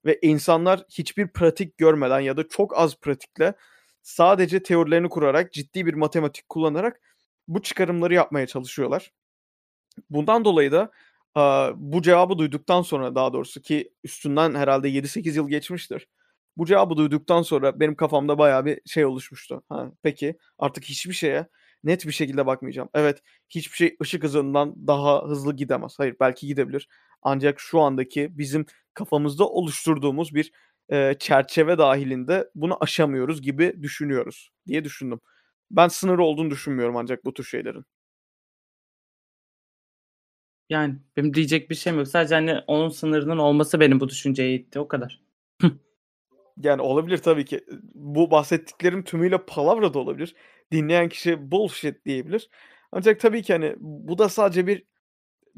ve 0.05 0.19
insanlar 0.21 0.85
hiçbir 0.89 1.27
pratik 1.27 1.77
görmeden 1.77 2.19
ya 2.19 2.37
da 2.37 2.47
çok 2.47 2.77
az 2.77 2.95
pratikle 2.99 3.53
sadece 4.01 4.63
teorilerini 4.63 5.09
kurarak, 5.09 5.53
ciddi 5.53 5.85
bir 5.85 5.93
matematik 5.93 6.49
kullanarak 6.49 7.01
bu 7.47 7.61
çıkarımları 7.61 8.13
yapmaya 8.13 8.47
çalışıyorlar. 8.47 9.11
Bundan 10.09 10.45
dolayı 10.45 10.71
da, 10.71 10.91
aaa, 11.35 11.71
bu 11.75 12.01
cevabı 12.01 12.37
duyduktan 12.37 12.81
sonra 12.81 13.15
daha 13.15 13.33
doğrusu 13.33 13.61
ki 13.61 13.93
üstünden 14.03 14.55
herhâlde 14.55 14.89
7-8 14.89 15.35
yıl 15.35 15.49
geçmiştir. 15.49 16.07
Bu 16.57 16.65
cevabı 16.65 16.97
duyduktan 16.97 17.41
sonra 17.41 17.79
benim 17.79 17.95
kafamda 17.95 18.37
bayağı 18.37 18.65
bir 18.65 18.81
şey 18.85 19.05
oluşmuştu. 19.05 19.63
Ha, 19.69 19.91
peki 20.03 20.37
artık 20.59 20.83
hiçbir 20.85 21.13
şeye 21.13 21.47
net 21.83 22.05
bir 22.07 22.11
şekilde 22.11 22.45
bakmayacağım. 22.45 22.89
Evet, 22.93 23.21
hiçbir 23.49 23.75
şey 23.77 23.95
ışık 24.01 24.23
hızından 24.23 24.87
daha 24.87 25.23
hızlı 25.27 25.55
gidemez. 25.55 25.95
Hayır, 25.99 26.15
belki 26.19 26.47
gidebilir. 26.47 26.87
Ancak 27.21 27.59
şu 27.59 27.79
andaki 27.81 28.37
bizim 28.37 28.65
kafamızda 28.93 29.47
oluşturduğumuz 29.49 30.35
bir, 30.35 30.51
eee, 30.91 31.15
çerçeve 31.19 31.77
dâhilinde 31.77 32.49
bunu 32.55 32.77
aşamıyoruz 32.81 33.41
gibi 33.41 33.83
düşünüyoruz 33.83 34.49
diye 34.67 34.83
düşündüm. 34.83 35.19
Ben 35.71 35.87
sınırı 35.87 36.23
olduğunu 36.23 36.51
düşünmüyorum 36.51 36.97
ancak 36.97 37.25
bu 37.25 37.33
tür 37.33 37.43
şeylerin. 37.43 37.85
Yani, 40.69 40.95
benim 41.17 41.33
diyecek 41.33 41.69
bir 41.69 41.75
şeyim 41.75 41.97
yok. 41.99 42.07
Sadece, 42.07 42.35
hani, 42.35 42.59
onun 42.67 42.89
sınırının 42.89 43.37
olması 43.37 43.79
beni 43.79 43.99
bu 43.99 44.09
düşünceye 44.09 44.55
itti, 44.55 44.79
o 44.79 44.87
kadar. 44.87 45.19
Yani, 46.63 46.81
olabilir 46.81 47.17
tabii 47.17 47.45
ki. 47.45 47.65
Bu 47.93 48.31
bahsettiklerim 48.31 49.03
tümüyle 49.03 49.45
palavra 49.45 49.93
da 49.93 49.99
olabilir. 49.99 50.35
Dinleyen 50.71 51.09
kişi 51.09 51.51
bullshit 51.51 52.05
diyebilir. 52.05 52.49
Ancak 52.91 53.19
tabii 53.19 53.43
ki, 53.43 53.53
hani, 53.53 53.75
bu 53.79 54.17
da 54.17 54.29
sadece 54.29 54.67
bir 54.67 54.83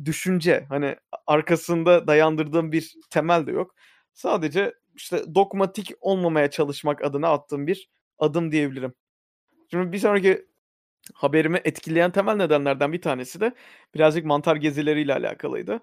düşünce. 0.06 0.66
Hani, 0.70 0.96
arkasında 1.28 2.08
dayandırdığım 2.08 2.72
bir 2.72 2.96
temel 3.10 3.48
de 3.48 3.52
yok. 3.52 3.76
Sadece, 4.13 4.74
işte, 4.96 5.36
dogmatik 5.36 5.92
olmamaya 6.02 6.50
çalışmak 6.52 7.04
adına 7.06 7.30
attığım 7.30 7.68
bir 7.68 7.89
adım 8.20 8.52
diyebilirim. 8.52 8.94
Şimdi 9.72 9.92
bir 9.92 9.98
sonraki 10.00 10.46
haberimi 11.13 11.62
etkileyen 11.66 12.12
temel 12.12 12.36
nedenlerden 12.36 12.94
bir 12.94 13.02
tanesi 13.02 13.42
de 13.42 13.54
birazcık 13.96 14.26
mantar 14.26 14.56
gezileriyle 14.56 15.13
alakalıydı. 15.13 15.80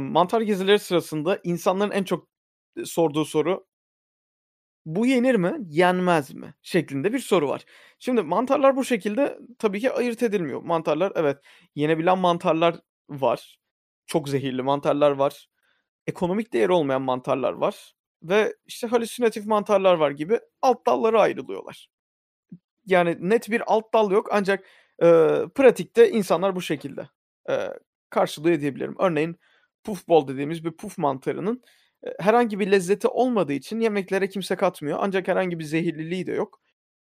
Mantar 0.00 0.40
gezileri 0.40 0.78
sırasında 0.78 1.40
insanların 1.44 1.90
en 1.90 2.04
çok, 2.04 2.28
sorduğu 2.84 3.24
soru 3.24 3.66
"Bu 4.86 5.06
yenir 5.06 5.34
mi, 5.34 5.56
yenmez 5.68 6.34
mi?" 6.34 6.54
şeklinde 6.62 7.12
bir 7.12 7.18
soru 7.18 7.48
var. 7.48 7.64
Şimdi 7.98 8.22
mantarlar 8.22 8.76
bu 8.76 8.84
şekilde 8.84 9.38
tabii 9.58 9.80
ki 9.80 9.92
ayırt 9.92 10.22
edilmiyor. 10.22 10.62
Mantarlar 10.62 11.12
evet, 11.16 11.38
yenebilen 11.74 12.18
mantarlar 12.18 12.76
var. 13.08 13.58
Çok 14.06 14.28
zehirli 14.28 14.62
mantarlar 14.62 15.10
var. 15.10 15.48
Ekonomik 16.06 16.52
değeri 16.52 16.72
olmayan 16.72 17.02
mantarlar 17.02 17.52
var 17.52 17.94
ve, 18.22 18.54
işte, 18.66 18.86
halüsinatif 18.86 19.46
mantarlar 19.46 19.94
var 19.94 20.10
gibi 20.10 20.40
alt 20.62 20.86
dallara 20.86 21.20
ayrılıyorlar. 21.22 21.88
Yani, 22.86 23.16
net 23.20 23.50
bir 23.50 23.62
alt 23.74 23.94
dal 23.94 24.10
yok 24.10 24.28
ancak, 24.32 24.64
eee, 25.02 25.44
pratikte 25.54 26.10
insanlar 26.10 26.56
bu 26.56 26.62
şekilde, 26.62 27.08
eee, 27.48 27.72
karşılıyor 28.10 28.60
diyebilirim. 28.60 28.96
Örneğin 29.00 29.36
puffball 29.84 30.28
dediğimiz 30.28 30.64
bir 30.64 30.72
puf 30.72 30.98
mantarının, 30.98 31.62
herhangi 32.18 32.60
bir 32.60 32.70
lezzeti 32.70 33.08
olmadığı 33.08 33.52
için 33.52 33.80
yemeklere 33.80 34.28
kimse 34.28 34.56
katmıyor 34.56 34.98
ancak 35.02 35.28
herhangi 35.28 35.58
bir 35.58 35.64
zehirliliği 35.64 36.26
de 36.26 36.32
yok. 36.32 36.60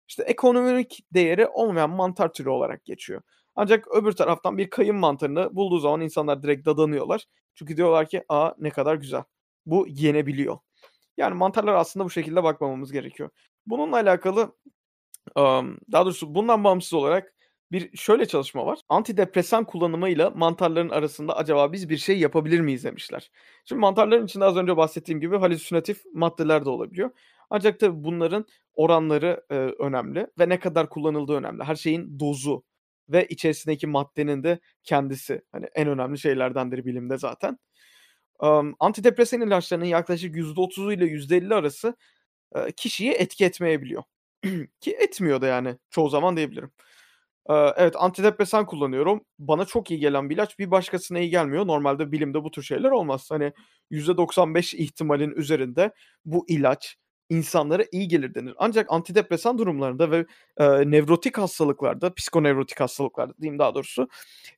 İşte, 0.07 0.23
ekonomik 0.23 0.99
değeri 1.13 1.47
olmayan 1.47 1.89
mantar 1.89 2.33
türü 2.33 2.49
olarak 2.49 2.85
geçiyor. 2.85 3.21
Ancak 3.55 3.87
öbür 3.87 4.11
taraftan 4.11 4.57
bir 4.57 4.69
kayın 4.69 4.95
mantarını 4.95 5.55
bulduğu 5.55 5.79
zaman 5.79 6.01
insanlar 6.01 6.43
direkt 6.43 6.65
dadanıyorlar. 6.65 7.25
Çünkü 7.55 7.77
diyorlar 7.77 8.09
ki, 8.09 8.23
"A, 8.29 8.51
ne 8.59 8.69
kadar 8.69 8.95
güzel. 8.95 9.23
Bu 9.65 9.87
yenebiliyor." 9.89 10.57
Yani 11.17 11.33
mantarlara 11.35 11.79
aslında 11.79 12.05
bu 12.05 12.09
şekilde 12.09 12.43
bakmamamız 12.43 12.91
gerekiyor. 12.91 13.29
Bununla 13.65 13.95
alakalı 13.97 14.55
daha 15.91 16.05
doğrusu 16.05 16.35
bundan 16.35 16.63
bağımsız 16.63 16.93
olarak 16.93 17.33
bir 17.71 17.97
şöyle 17.97 18.25
çalışma 18.25 18.65
var. 18.65 18.79
Antidepresan 18.89 19.63
kullanımıyla 19.63 20.29
mantarların 20.29 20.89
arasında 20.89 21.37
acaba 21.37 21.71
biz 21.71 21.89
bir 21.89 21.97
şey 21.97 22.19
yapabilir 22.19 22.59
miyiz 22.59 22.83
demişler. 22.83 23.31
Şimdi 23.65 23.79
mantarların 23.79 24.25
içinde 24.25 24.45
az 24.45 24.57
önce 24.57 24.77
bahsettiğim 24.77 25.21
gibi 25.21 25.37
halüsinatif 25.37 26.01
maddeler 26.13 26.65
de 26.65 26.69
olabiliyor. 26.69 27.11
Ancak 27.49 27.79
tabii 27.79 28.03
bunların 28.03 28.45
oranları 28.73 29.45
e, 29.49 29.55
önemli 29.55 30.27
ve 30.39 30.49
ne 30.49 30.59
kadar 30.59 30.89
kullanıldığı 30.89 31.33
önemli. 31.33 31.63
Her 31.63 31.75
şeyin 31.75 32.19
dozu 32.19 32.63
ve 33.09 33.27
içerisindeki 33.27 33.87
maddenin 33.87 34.43
de 34.43 34.59
kendisi 34.83 35.41
hani 35.51 35.65
en 35.75 35.87
önemli 35.87 36.19
şeylerdendir 36.19 36.85
bilimde 36.85 37.17
zaten. 37.17 37.57
Um, 38.39 38.75
antidepresan 38.79 39.41
ilaçlarının 39.41 39.85
yaklaşık 39.85 40.35
%30'u 40.35 40.93
ile 40.93 41.05
%50 41.05 41.55
arası 41.55 41.95
e, 42.55 42.71
kişiyi 42.71 43.11
etki 43.11 43.45
etmeyebiliyor. 43.45 44.03
Ki 44.81 44.91
etmiyor 44.99 45.41
da 45.41 45.47
yani 45.47 45.77
çoğu 45.89 46.09
zaman 46.09 46.37
diyebilirim. 46.37 46.71
Eee, 47.49 47.73
evet, 47.77 47.95
antidepresan 47.97 48.65
kullanıyorum. 48.65 49.21
Bana 49.39 49.65
çok 49.65 49.91
iyi 49.91 49.99
gelen 49.99 50.29
bir 50.29 50.35
ilaç 50.35 50.59
bir 50.59 50.71
başkasına 50.71 51.19
iyi 51.19 51.29
gelmiyor. 51.29 51.67
Normalde 51.67 52.11
bilimde 52.11 52.43
bu 52.43 52.51
tür 52.51 52.63
şeyler 52.63 52.91
olmaz. 52.91 53.27
Hani 53.31 53.53
%95 53.89 54.73
ihtimalin 54.73 55.31
üzerinde 55.31 55.91
bu 56.25 56.45
ilaç 56.49 56.95
insanlara 57.29 57.83
iyi 57.91 58.07
gelir 58.07 58.33
denir. 58.35 58.53
Ancak 58.57 58.87
antidepresan 58.91 59.57
durumlarında 59.57 60.11
ve, 60.11 60.25
eee, 60.59 60.91
nevrotik 60.91 61.37
hastalıklarda, 61.37 62.13
psikonevrotik 62.13 62.79
hastalıklarda 62.79 63.33
diyeyim 63.41 63.59
daha 63.59 63.75
doğrusu, 63.75 64.07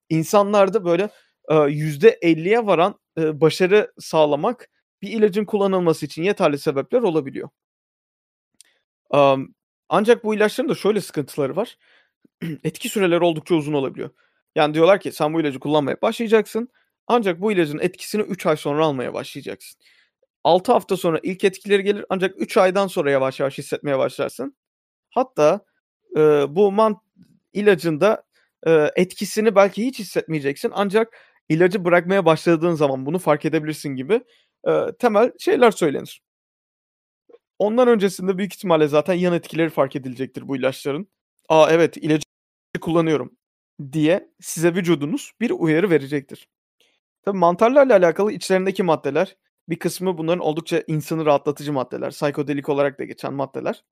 insanlarda 0.09 0.85
böyle, 0.85 1.09
eee, 1.51 1.57
%50'ye 1.69 2.65
varan, 2.67 2.95
eee, 3.17 3.41
başarı 3.41 3.91
sağlamak 3.99 4.69
bir 5.01 5.09
ilacın 5.09 5.45
kullanılması 5.45 6.05
için 6.05 6.23
yeterli 6.23 6.59
sebepler 6.59 7.01
olabiliyor. 7.01 7.49
Emm, 9.13 9.47
ancak 9.89 10.23
bu 10.23 10.35
ilaçların 10.35 10.69
da 10.69 10.75
şöyle 10.75 11.01
sıkıntıları 11.01 11.55
var. 11.55 11.77
etki 12.63 12.89
süreleri 12.89 13.23
oldukça 13.23 13.55
uzun 13.55 13.73
olabiliyor. 13.73 14.09
Yani 14.55 14.73
diyorlar 14.73 14.99
ki 14.99 15.11
sen 15.11 15.33
bu 15.33 15.41
ilacı 15.41 15.59
kullanmaya 15.59 16.01
başlayacaksın. 16.01 16.69
Ancak 17.07 17.41
bu 17.41 17.51
ilacın 17.51 17.79
etkisini 17.79 18.21
3 18.21 18.45
ay 18.45 18.57
sonra 18.57 18.85
almaya 18.85 19.13
başlayacaksın. 19.13 19.79
6 20.43 20.71
hafta 20.71 20.97
sonra 20.97 21.19
ilk 21.23 21.43
etkileri 21.43 21.83
gelir 21.83 22.05
ancak 22.09 22.41
3 22.41 22.57
aydan 22.57 22.87
sonra 22.87 23.11
yavaş 23.11 23.39
yavaş 23.39 23.57
hissetmeye 23.57 23.97
başlarsın. 23.97 24.55
Hatta 25.09 25.65
e, 26.17 26.19
bu 26.55 26.71
man 26.71 26.97
ilacın 27.53 28.01
da 28.01 28.23
e, 28.67 28.91
etkisini 28.95 29.55
belki 29.55 29.85
hiç 29.85 29.99
hissetmeyeceksin 29.99 30.71
ancak 30.75 31.17
ilacı 31.49 31.85
bırakmaya 31.85 32.25
başladığın 32.25 32.73
zaman 32.73 33.05
bunu 33.05 33.19
fark 33.19 33.45
edebilirsin 33.45 33.89
gibi 33.89 34.21
e, 34.67 34.71
temel 34.99 35.31
şeyler 35.39 35.71
söylenir. 35.71 36.21
Ondan 37.59 37.87
öncesinde 37.87 38.37
büyük 38.37 38.53
ihtimalle 38.53 38.87
zaten 38.87 39.13
yan 39.13 39.33
etkileri 39.33 39.69
fark 39.69 39.95
edilecektir 39.95 40.47
bu 40.47 40.57
ilaçların. 40.57 41.07
Aa 41.49 41.71
evet 41.71 41.97
ilacı 41.97 42.30
kullanıyorum 42.79 43.37
diye 43.91 44.29
size 44.39 44.75
vücudunuz 44.75 45.31
bir 45.41 45.51
uyarı 45.51 45.89
verecektir. 45.89 46.47
Tabii 47.25 47.37
mantarlarla 47.37 47.95
alakalı 47.95 48.31
içlerindeki 48.31 48.83
maddeler 48.83 49.37
bir 49.69 49.79
kısmı 49.79 50.17
bunların 50.17 50.39
oldukça 50.39 50.83
insanı 50.87 51.25
rahatlatıcı 51.25 51.73
maddeler. 51.73 52.11
Psikodelik 52.11 52.69
olarak 52.69 52.99
da 52.99 53.03
geçen 53.03 53.33
maddeler. 53.33 53.83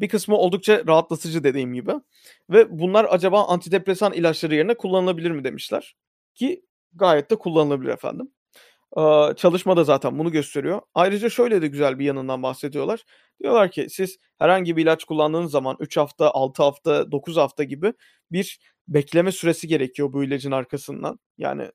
Bir 0.00 0.08
kısmı 0.08 0.36
oldukça 0.36 0.86
rahatlatıcı 0.86 1.44
dediğim 1.44 1.74
gibi. 1.74 1.92
Ve 2.50 2.78
bunlar 2.78 3.06
acaba 3.10 3.46
antidepresan 3.46 4.12
ilaçları 4.12 4.54
yerine 4.54 4.74
kullanılabilir 4.74 5.30
mi 5.30 5.44
demişler. 5.44 5.96
Ki 6.34 6.64
gayet 6.92 7.30
de 7.30 7.36
kullanılabilir 7.36 7.90
efendim. 7.90 8.30
Çalışma 9.36 9.76
da 9.76 9.84
zaten 9.84 10.18
bunu 10.18 10.32
gösteriyor. 10.32 10.80
Ayrıca 10.94 11.30
şöyle 11.30 11.62
de 11.62 11.66
güzel 11.66 11.98
bir 11.98 12.04
yanından 12.04 12.42
bahsediyorlar. 12.42 13.04
Diyorlar 13.42 13.70
ki 13.70 13.86
siz 13.90 14.18
herhangi 14.38 14.76
bir 14.76 14.82
ilaç 14.82 15.04
kullandığınız 15.04 15.50
zaman 15.50 15.76
3 15.80 15.96
hafta, 15.96 16.30
6 16.30 16.62
hafta, 16.62 17.12
9 17.12 17.36
hafta 17.36 17.64
gibi 17.64 17.92
bir 18.32 18.58
bekleme 18.88 19.32
süresi 19.32 19.68
gerekiyor 19.68 20.12
bu 20.12 20.24
ilacın 20.24 20.50
arkasından. 20.50 21.18
Yani, 21.38 21.70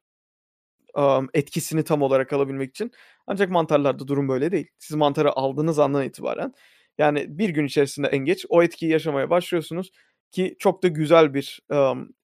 etkisini 1.34 1.84
tam 1.84 2.02
olarak 2.02 2.34
alabilmek 2.34 2.70
için. 2.70 2.92
Ancak 3.28 3.50
mantarlarda 3.50 4.08
durum 4.08 4.30
böyle 4.30 4.52
değil. 4.52 4.68
Siz 4.80 4.98
mantarı 4.98 5.32
aldığınız 5.32 5.80
andan 5.80 6.04
itibaren, 6.04 6.54
yani 6.98 7.26
bir 7.38 7.50
gün 7.50 7.66
içerisinde 7.66 8.08
en 8.08 8.26
geç 8.26 8.46
o 8.50 8.64
etkiyi 8.64 8.92
yaşamaya 8.92 9.30
başlıyorsunuz 9.30 9.92
ki 10.32 10.56
çok 10.60 10.84
da 10.84 10.88
güzel 10.88 11.34
bir, 11.34 11.60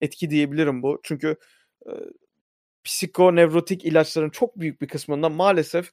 etki 0.02 0.30
diyebilirim 0.30 0.84
bu. 0.84 1.00
Çünkü, 1.04 1.36
psikonevrotik 2.86 3.86
ilaçların 3.86 4.30
çok 4.30 4.60
büyük 4.60 4.82
bir 4.82 4.88
kısmında 4.90 5.30
maalesef 5.30 5.92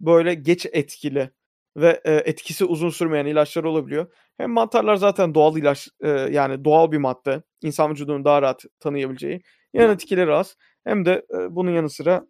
böyle 0.00 0.34
geç 0.34 0.66
etkili 0.72 1.30
ve, 1.76 2.02
eee, 2.06 2.22
etkisi 2.26 2.64
uzun 2.64 2.90
sürmeyen 2.90 3.26
ilaçlar 3.26 3.64
olabiliyor. 3.64 4.12
Hem 4.38 4.50
mantarlar 4.52 4.96
zaten 4.96 5.34
doğal 5.34 5.56
ilaç, 5.58 5.88
eee, 6.04 6.10
yani 6.32 6.64
doğal 6.64 6.92
bir 6.92 6.98
madde. 6.98 7.42
İnsan 7.62 7.90
vücudunun 7.90 8.24
daha 8.24 8.42
rahat 8.42 8.64
tanıyabileceği. 8.80 9.42
Yan 9.74 9.90
etkileri 9.90 10.32
az. 10.34 10.56
Hem 10.84 11.06
de, 11.06 11.26
eee, 11.34 11.46
bunun 11.50 11.70
yanı 11.72 11.90
sıra 11.90 12.26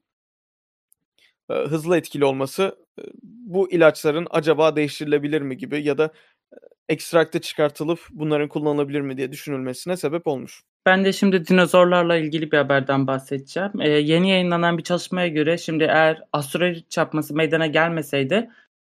eee, 1.51 1.57
hızlı 1.67 1.97
etkili 1.97 2.25
olması, 2.25 2.79
eee, 2.99 3.05
bu 3.23 3.71
ilaçların 3.73 4.27
acaba 4.31 4.77
değiştirilebilir 4.77 5.43
mi 5.43 5.57
gibi 5.57 5.83
ya 5.85 5.99
da, 5.99 6.05
eee, 6.05 6.59
ekstrakta 6.89 7.41
çıkartılıp 7.41 8.01
bunların 8.13 8.49
kullanılabilir 8.49 9.01
mi 9.01 9.17
diye 9.17 9.33
düşünülmesine 9.33 9.97
sebep 9.97 10.27
olmuş. 10.27 10.63
Ben 10.87 11.05
de 11.05 11.13
şimdi 11.13 11.47
dinozorlarla 11.47 12.17
ilgili 12.17 12.53
bir 12.53 12.57
haberden 12.57 13.07
bahsedeceğim. 13.07 13.81
Eee, 13.81 13.89
yeni 13.89 14.31
yayınlanan 14.31 14.79
bir 14.79 14.83
çalışmaya 14.83 15.29
göre 15.29 15.59
şimdi 15.59 15.85
eğer 15.85 16.23
asteroid 16.33 16.77
çarpması 16.89 17.35
meydana 17.35 17.67
gelmeseydi 17.67 18.51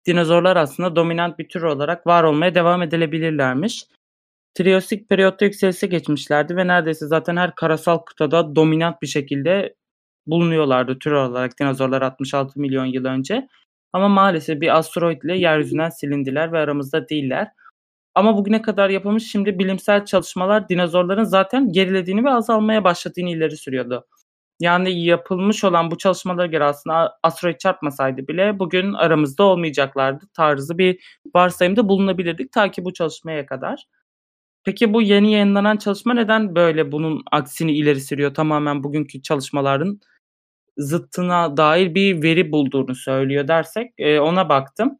dinozorlar 0.08 0.56
aslında 0.58 0.95
dominant 0.95 1.39
bir 1.39 1.49
tür 1.49 1.62
olarak 1.62 2.08
var 2.08 2.23
olmaya 2.23 2.56
devam 2.56 2.82
edilebilirlermiş. 2.82 3.86
Triyosik 4.54 5.10
periyotta 5.10 5.45
yükselişe 5.45 5.88
geçmişlerdi 5.88 6.56
ve 6.56 6.67
neredeyse 6.67 7.08
zaten 7.08 7.38
her 7.38 7.56
karasal 7.56 7.97
kıtada 7.97 8.56
dominant 8.56 9.01
bir 9.01 9.08
şekilde 9.08 9.75
bulunuyorlardı 10.27 10.99
tür 10.99 11.12
olarak 11.12 11.60
dinozorlar 11.60 12.01
66 12.01 12.60
milyon 12.60 12.86
yıl 12.86 13.06
önce. 13.06 13.47
Ama 13.93 14.10
maalesef 14.10 14.62
bir 14.62 14.77
asteroid 14.77 15.21
ile 15.21 15.38
yeryüzünden 15.38 15.89
silindiler 15.89 16.51
ve 16.51 16.60
aramızda 16.60 17.10
değiller. 17.10 17.47
Ama 18.15 18.38
bugüne 18.38 18.62
kadar 18.62 18.89
yapılmış 18.89 19.32
şimdi 19.32 19.60
bilimsel 19.60 20.06
çalışmalar 20.06 20.69
dinozorların 20.69 21.24
zaten 21.24 21.71
gerilediğini 21.71 22.24
ve 22.24 22.30
azalmaya 22.30 22.84
başladığını 22.84 23.30
ileri 23.30 23.58
sürüyordu. 23.58 24.08
Yani 24.60 25.04
yapılmış 25.06 25.63
olan 25.63 25.91
bu 25.91 25.97
çalışmalara 25.97 26.45
göre 26.47 26.63
aslında 26.63 27.19
asteroid 27.24 27.58
çarpmasaydı 27.58 28.28
bile 28.28 28.60
bugün 28.60 28.93
aramızda 28.93 29.43
olmayacaklardı 29.43 30.26
tarzı 30.34 30.78
bir 30.78 31.21
varsayımda 31.36 31.89
bulunabilirdik 31.89 32.52
ta 32.52 32.71
ki 32.71 32.86
bu 32.86 32.93
çalışmaya 32.93 33.45
kadar. 33.45 33.86
Peki 34.63 34.93
bu 34.93 35.02
yeni 35.02 35.32
yayınlanan 35.32 35.78
çalışma 35.78 36.13
neden 36.13 36.56
böyle 36.56 36.91
bunun 36.91 37.24
aksini 37.32 37.71
ileri 37.71 38.02
sürüyor? 38.02 38.34
Tamamen 38.34 38.84
bugünkü 38.84 39.21
çalışmaların 39.21 40.00
zıttına 40.78 41.58
dair 41.58 41.95
bir 41.95 42.24
veri 42.24 42.52
bulduğunu 42.52 42.95
söylüyor 42.95 43.47
dersek 43.47 43.93
ona 44.21 44.50
baktım. 44.50 45.00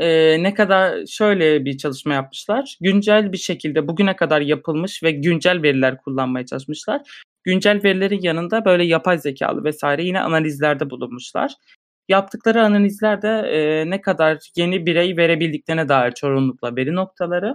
Eee, 0.00 0.36
ne 0.42 0.54
kadar 0.54 1.06
şöyle 1.06 1.64
bir 1.64 1.76
çalışma 1.78 2.14
yapmışlar. 2.14 2.76
Güncel 2.80 3.32
bir 3.32 3.38
şekilde 3.38 3.88
bugüne 3.88 4.16
kadar 4.16 4.40
yapılmış 4.40 5.02
ve 5.02 5.10
güncel 5.10 5.62
veriler 5.62 5.98
kullanmaya 5.98 6.46
çalışmışlar. 6.46 7.22
Güncel 7.44 7.80
verilerin 7.84 8.20
yanında 8.22 8.64
böyle 8.64 8.84
yapay 8.84 9.18
zekalı 9.18 9.64
vesaire 9.64 10.04
yine 10.04 10.20
analizlerde 10.20 10.90
bulunmuşlar. 10.90 11.52
Yaptıkları 12.08 12.62
analizlerde, 12.64 13.28
eee, 13.52 13.90
ne 13.90 14.00
kadar 14.00 14.38
yeni 14.56 14.86
birey 14.86 15.16
verebildiklerine 15.16 15.88
dair 15.88 16.12
çoğunlukla 16.12 16.76
veri 16.76 16.94
noktaları. 16.94 17.54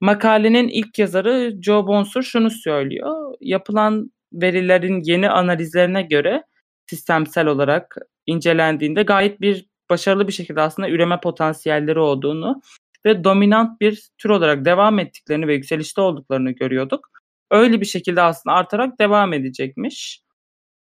Makalenin 0.00 0.68
ilk 0.68 0.98
yazarı 0.98 1.54
Joe 1.62 1.86
Bonsur 1.86 2.22
şunu 2.22 2.50
söylüyor. 2.50 3.34
Yapılan 3.40 4.12
verilerin 4.32 5.02
yeni 5.04 5.30
analizlerine 5.30 6.02
göre 6.02 6.42
sistemsel 6.90 7.46
olarak 7.46 7.96
incelendiğinde 8.26 9.02
gayet 9.02 9.40
bir 9.40 9.66
başarılı 9.90 10.28
bir 10.28 10.32
şekilde 10.32 10.60
aslında 10.60 10.90
üreme 10.90 11.20
potansiyelleri 11.20 11.98
olduğunu 11.98 12.62
ve 13.06 13.24
dominant 13.24 13.80
bir 13.80 14.02
tür 14.18 14.30
olarak 14.30 14.64
devam 14.64 14.98
ettiklerini 14.98 15.46
ve 15.46 15.54
yükselişte 15.54 16.00
olduklarını 16.00 16.50
görüyorduk. 16.50 17.08
Öyle 17.50 17.80
bir 17.80 17.86
şekilde 17.86 18.22
aslında 18.22 18.56
artarak 18.56 19.00
devam 19.00 19.32
edecekmiş. 19.32 20.20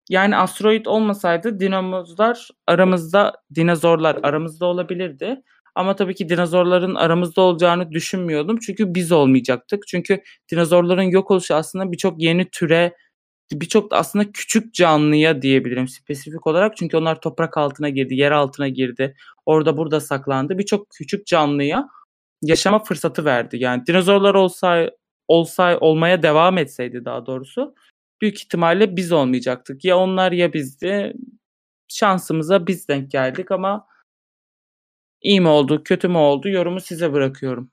Yani 0.10 0.38
asteroid 0.38 0.86
olmasaydı 0.86 1.60
dinozorlar 1.60 2.50
aramızda 2.68 3.34
dinozorlar 3.56 4.20
aramızda 4.24 4.66
olabilirdi. 4.66 5.42
Ama 5.76 5.96
tabii 5.96 6.16
ki 6.16 6.30
dinozorların 6.30 6.96
aramızda 6.96 7.42
olacağını 7.42 7.92
düşünmüyordum. 7.92 8.58
Çünkü 8.60 8.96
biz 8.96 9.12
olmayacaktık. 9.12 9.88
Çünkü 9.88 10.22
dinozorların 10.52 11.02
yok 11.02 11.32
oluşu 11.32 11.56
aslında 11.56 11.92
birçok 11.92 12.22
yeni 12.22 12.50
türe 12.50 12.94
birçok 13.52 13.92
da 13.92 13.98
aslında 13.98 14.32
küçük 14.32 14.74
canlıya 14.74 15.42
diyebilirim 15.42 15.88
spesifik 15.88 16.48
olarak. 16.48 16.78
Çünkü 16.78 16.98
onlar 16.98 17.22
toprak 17.22 17.58
altına 17.58 17.90
girdi, 17.90 18.16
yer 18.16 18.32
altına 18.32 18.68
girdi. 18.68 19.16
Orada 19.46 19.78
burada 19.78 20.00
saklandı. 20.02 20.58
Birçok 20.58 20.90
küçük 20.90 21.28
canlıya 21.28 21.90
yaşama 22.42 22.84
fırsatı 22.84 23.26
verdi. 23.26 23.58
Yani 23.58 23.86
dinozorlar 23.86 24.36
olsa 24.36 24.92
olsa 25.28 25.78
olmaya 25.80 26.24
devam 26.24 26.58
etseydi 26.58 27.06
daha 27.06 27.26
doğrusu 27.26 27.76
büyük 28.22 28.38
ihtimalle 28.42 28.96
biz 28.96 29.12
olmayacaktık. 29.12 29.86
Ya 29.86 29.98
onlar 29.98 30.32
ya 30.32 30.54
bizdi. 30.54 31.14
şansımıza 31.88 32.68
biz 32.68 32.88
denk 32.88 33.12
geldik 33.12 33.52
ama 33.52 33.88
iyi 35.22 35.42
mi 35.42 35.48
oldu, 35.48 35.84
kötü 35.84 36.08
mü 36.08 36.18
oldu 36.18 36.50
yorumu 36.50 36.82
size 36.82 37.14
bırakıyorum. 37.14 37.72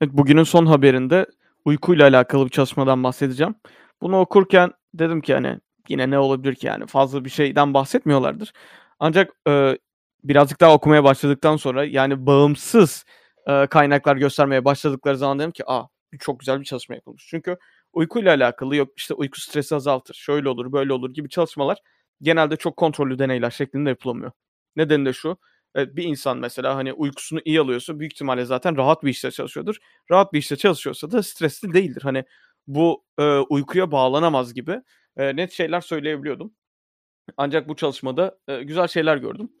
Evet, 0.00 0.12
bugünün 0.12 0.42
son 0.42 0.66
haberinde 0.66 1.26
uykuyla 1.64 2.08
alakalı 2.08 2.44
bir 2.44 2.50
çalışmadan 2.50 3.04
bahsedeceğim. 3.04 3.54
Bunu 4.02 4.20
okurken 4.20 4.72
dedim 4.94 5.20
ki 5.20 5.34
hani 5.34 5.58
yine 5.88 6.10
ne 6.10 6.18
olabilir 6.18 6.54
ki 6.54 6.66
yani 6.66 6.86
fazla 6.86 7.24
bir 7.24 7.30
şeyden 7.30 7.74
bahsetmiyorlardır. 7.74 8.52
Ancak 8.98 9.32
e, 9.48 9.78
birazcık 10.24 10.60
daha 10.60 10.74
okumaya 10.74 11.04
başladıktan 11.04 11.56
sonra 11.56 11.84
yani 11.84 12.26
bağımsız 12.26 13.04
e, 13.46 13.66
kaynaklar 13.66 14.16
göstermeye 14.16 14.64
başladıkları 14.64 15.16
zaman 15.18 15.38
dedim 15.38 15.50
ki 15.50 15.62
aa 15.66 15.84
çok 16.20 16.40
güzel 16.40 16.60
bir 16.60 16.64
çalışma 16.64 16.94
yapılmış. 16.94 17.26
Çünkü 17.30 17.56
uykuyla 17.92 18.34
alakalı 18.34 18.76
yok 18.76 18.88
işte 18.96 19.14
uyku 19.14 19.40
stresi 19.40 19.74
azaltır, 19.74 20.14
şöyle 20.14 20.48
olur, 20.48 20.72
böyle 20.72 20.92
olur 20.92 21.14
gibi 21.14 21.28
çalışmalar 21.28 21.78
genelde 22.22 22.56
çok 22.56 22.76
kontrollü 22.76 23.18
deneyler 23.18 23.50
şeklinde 23.50 23.88
yapılamıyor. 23.88 24.32
Nedeni 24.76 25.06
de 25.06 25.12
şu. 25.12 25.36
Evet, 25.74 25.96
bir 25.96 26.04
insan 26.04 26.38
mesela 26.38 26.76
hani 26.76 26.92
uykusunu 26.92 27.40
iyi 27.44 27.60
alıyorsa 27.60 27.98
büyük 28.00 28.12
ihtimalle 28.12 28.44
zaten 28.44 28.76
rahat 28.76 29.04
bir 29.04 29.10
işte 29.10 29.30
çalışıyordur. 29.30 29.76
Rahat 30.10 30.32
bir 30.32 30.38
işte 30.38 30.56
çalışıyorsa 30.56 31.10
da 31.10 31.22
stresli 31.22 31.74
değildir. 31.74 32.02
Hani 32.02 32.24
bu 32.66 33.04
e, 33.18 33.22
uykuya 33.38 33.92
bağlanamaz 33.92 34.54
gibi 34.54 34.82
e, 35.16 35.36
net 35.36 35.52
şeyler 35.52 35.80
söyleyebiliyordum. 35.80 36.54
Ancak 37.36 37.68
bu 37.68 37.76
çalışmada 37.76 38.38
e, 38.48 38.62
güzel 38.62 38.88
şeyler 38.88 39.16
gördüm. 39.16 39.52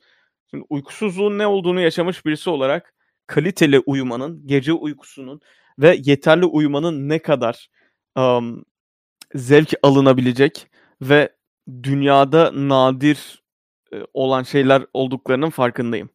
Şimdi 0.50 0.64
uykusuzluğun 0.70 1.38
ne 1.38 1.46
olduğunu 1.46 1.80
yaşamış 1.80 2.26
birisi 2.26 2.50
olarak 2.50 2.94
kaliteli 3.26 3.78
uyumanın, 3.78 4.46
gece 4.46 4.72
uykusunun 4.72 5.40
ve 5.78 6.00
yeterli 6.04 6.44
uyumanın 6.44 7.08
ne 7.08 7.18
kadar 7.18 7.68
um, 8.18 8.64
zevk 9.34 9.72
alınabilecek 9.82 10.66
ve 11.02 11.36
dünyada 11.82 12.50
nadir 12.68 13.41
olan 14.14 14.42
şeyler 14.42 14.86
olduklarının 14.94 15.50
farkındayım. 15.50 16.10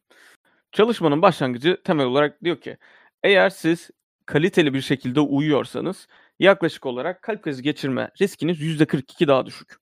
Çalışmanın 0.72 1.22
başlangıcı 1.22 1.82
temel 1.84 2.06
olarak 2.06 2.44
diyor 2.44 2.60
ki 2.60 2.78
eğer 3.22 3.50
siz 3.50 3.90
kaliteli 4.26 4.74
bir 4.74 4.80
şekilde 4.80 5.20
uyuyorsanız 5.20 6.08
yaklaşık 6.38 6.86
olarak 6.86 7.22
kalp 7.22 7.42
krizi 7.42 7.62
geçirme 7.62 8.10
riskiniz 8.20 8.60
%42 8.60 9.28
daha 9.28 9.46
düşük. 9.46 9.76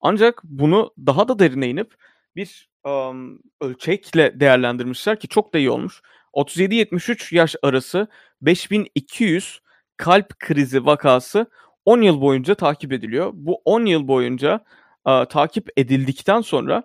Ancak 0.00 0.40
bunu 0.44 0.94
daha 1.06 1.28
da 1.28 1.38
derine 1.38 1.68
inip 1.68 1.94
bir 2.36 2.68
um, 2.84 3.40
ölçekle 3.60 4.40
değerlendirmişler 4.40 5.20
ki 5.20 5.28
çok 5.28 5.54
da 5.54 5.58
iyi 5.58 5.70
olmuş. 5.70 6.02
37-73 6.34 7.34
yaş 7.34 7.56
arası 7.62 8.08
5200 8.42 9.60
kalp 9.96 10.38
krizi 10.38 10.86
vakası 10.86 11.46
10 11.84 12.02
yıl 12.02 12.20
boyunca 12.20 12.54
takip 12.54 12.92
ediliyor. 12.92 13.30
Bu 13.34 13.62
10 13.64 13.86
yıl 13.86 14.08
boyunca 14.08 14.64
e, 15.06 15.24
takip 15.24 15.68
edildikten 15.76 16.40
sonra 16.40 16.82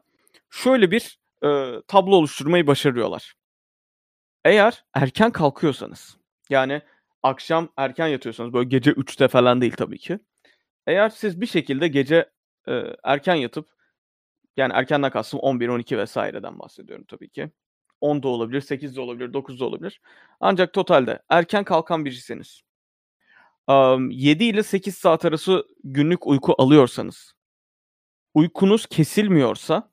şöyle 0.54 0.92
bir 0.92 1.20
e, 1.44 1.82
tablo 1.88 2.16
oluşturmayı 2.16 2.68
başarıyorlar. 2.68 3.34
Eğer 4.46 4.86
erken 4.94 5.32
kalkıyorsanız 5.32 6.18
yani 6.50 6.82
akşam 7.24 7.70
erken 7.78 8.08
yatıyorsanız 8.08 8.54
böyle 8.54 8.70
gece 8.70 8.92
3'te 8.92 9.28
falan 9.28 9.62
değil 9.62 9.74
tabii 9.78 9.98
ki. 9.98 10.20
Eğer 10.88 11.10
siz 11.10 11.42
bir 11.42 11.46
şekilde 11.46 11.88
gece 11.88 12.30
e, 12.68 12.84
erken 13.04 13.36
yatıp 13.36 13.70
yani 14.58 14.74
erkenden 14.74 15.12
kastım 15.12 15.40
11, 15.40 15.68
12 15.68 15.98
vesaireden 15.98 16.60
bahsediyorum 16.60 17.06
tabii 17.08 17.30
ki. 17.30 17.52
10 18.02 18.24
da 18.24 18.28
olabilir, 18.28 18.62
8 18.62 18.96
de 18.96 19.02
olabilir, 19.02 19.34
9 19.34 19.60
da 19.60 19.66
olabilir. 19.66 20.02
Ancak 20.40 20.74
totalde 20.74 21.22
erken 21.30 21.64
kalkan 21.64 22.06
birisiniz. 22.06 22.62
Um, 23.68 24.12
7 24.12 24.44
ile 24.44 24.64
8 24.64 24.98
saat 24.98 25.26
arası 25.26 25.68
günlük 25.84 26.28
uyku 26.28 26.56
alıyorsanız, 26.58 27.34
uykunuz 28.34 28.86
kesilmiyorsa 28.86 29.93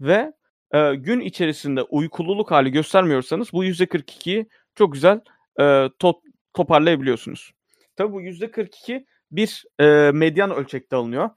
ve 0.00 0.32
e, 0.74 0.94
gün 0.94 1.20
içerisinde 1.20 1.82
uykululuk 1.82 2.50
hali 2.50 2.70
göstermiyorsanız 2.72 3.52
bu 3.52 3.64
%42'yi 3.64 4.48
çok 4.74 4.92
güzel 4.92 5.20
e, 5.58 5.62
to- 5.62 6.20
toparlayabiliyorsunuz. 6.54 7.52
Tabii 7.96 8.12
bu 8.12 8.22
%42 8.22 9.04
bir 9.30 9.64
e, 9.80 10.10
medyan 10.12 10.50
ölçekte 10.50 10.96
alınıyor. 10.96 11.30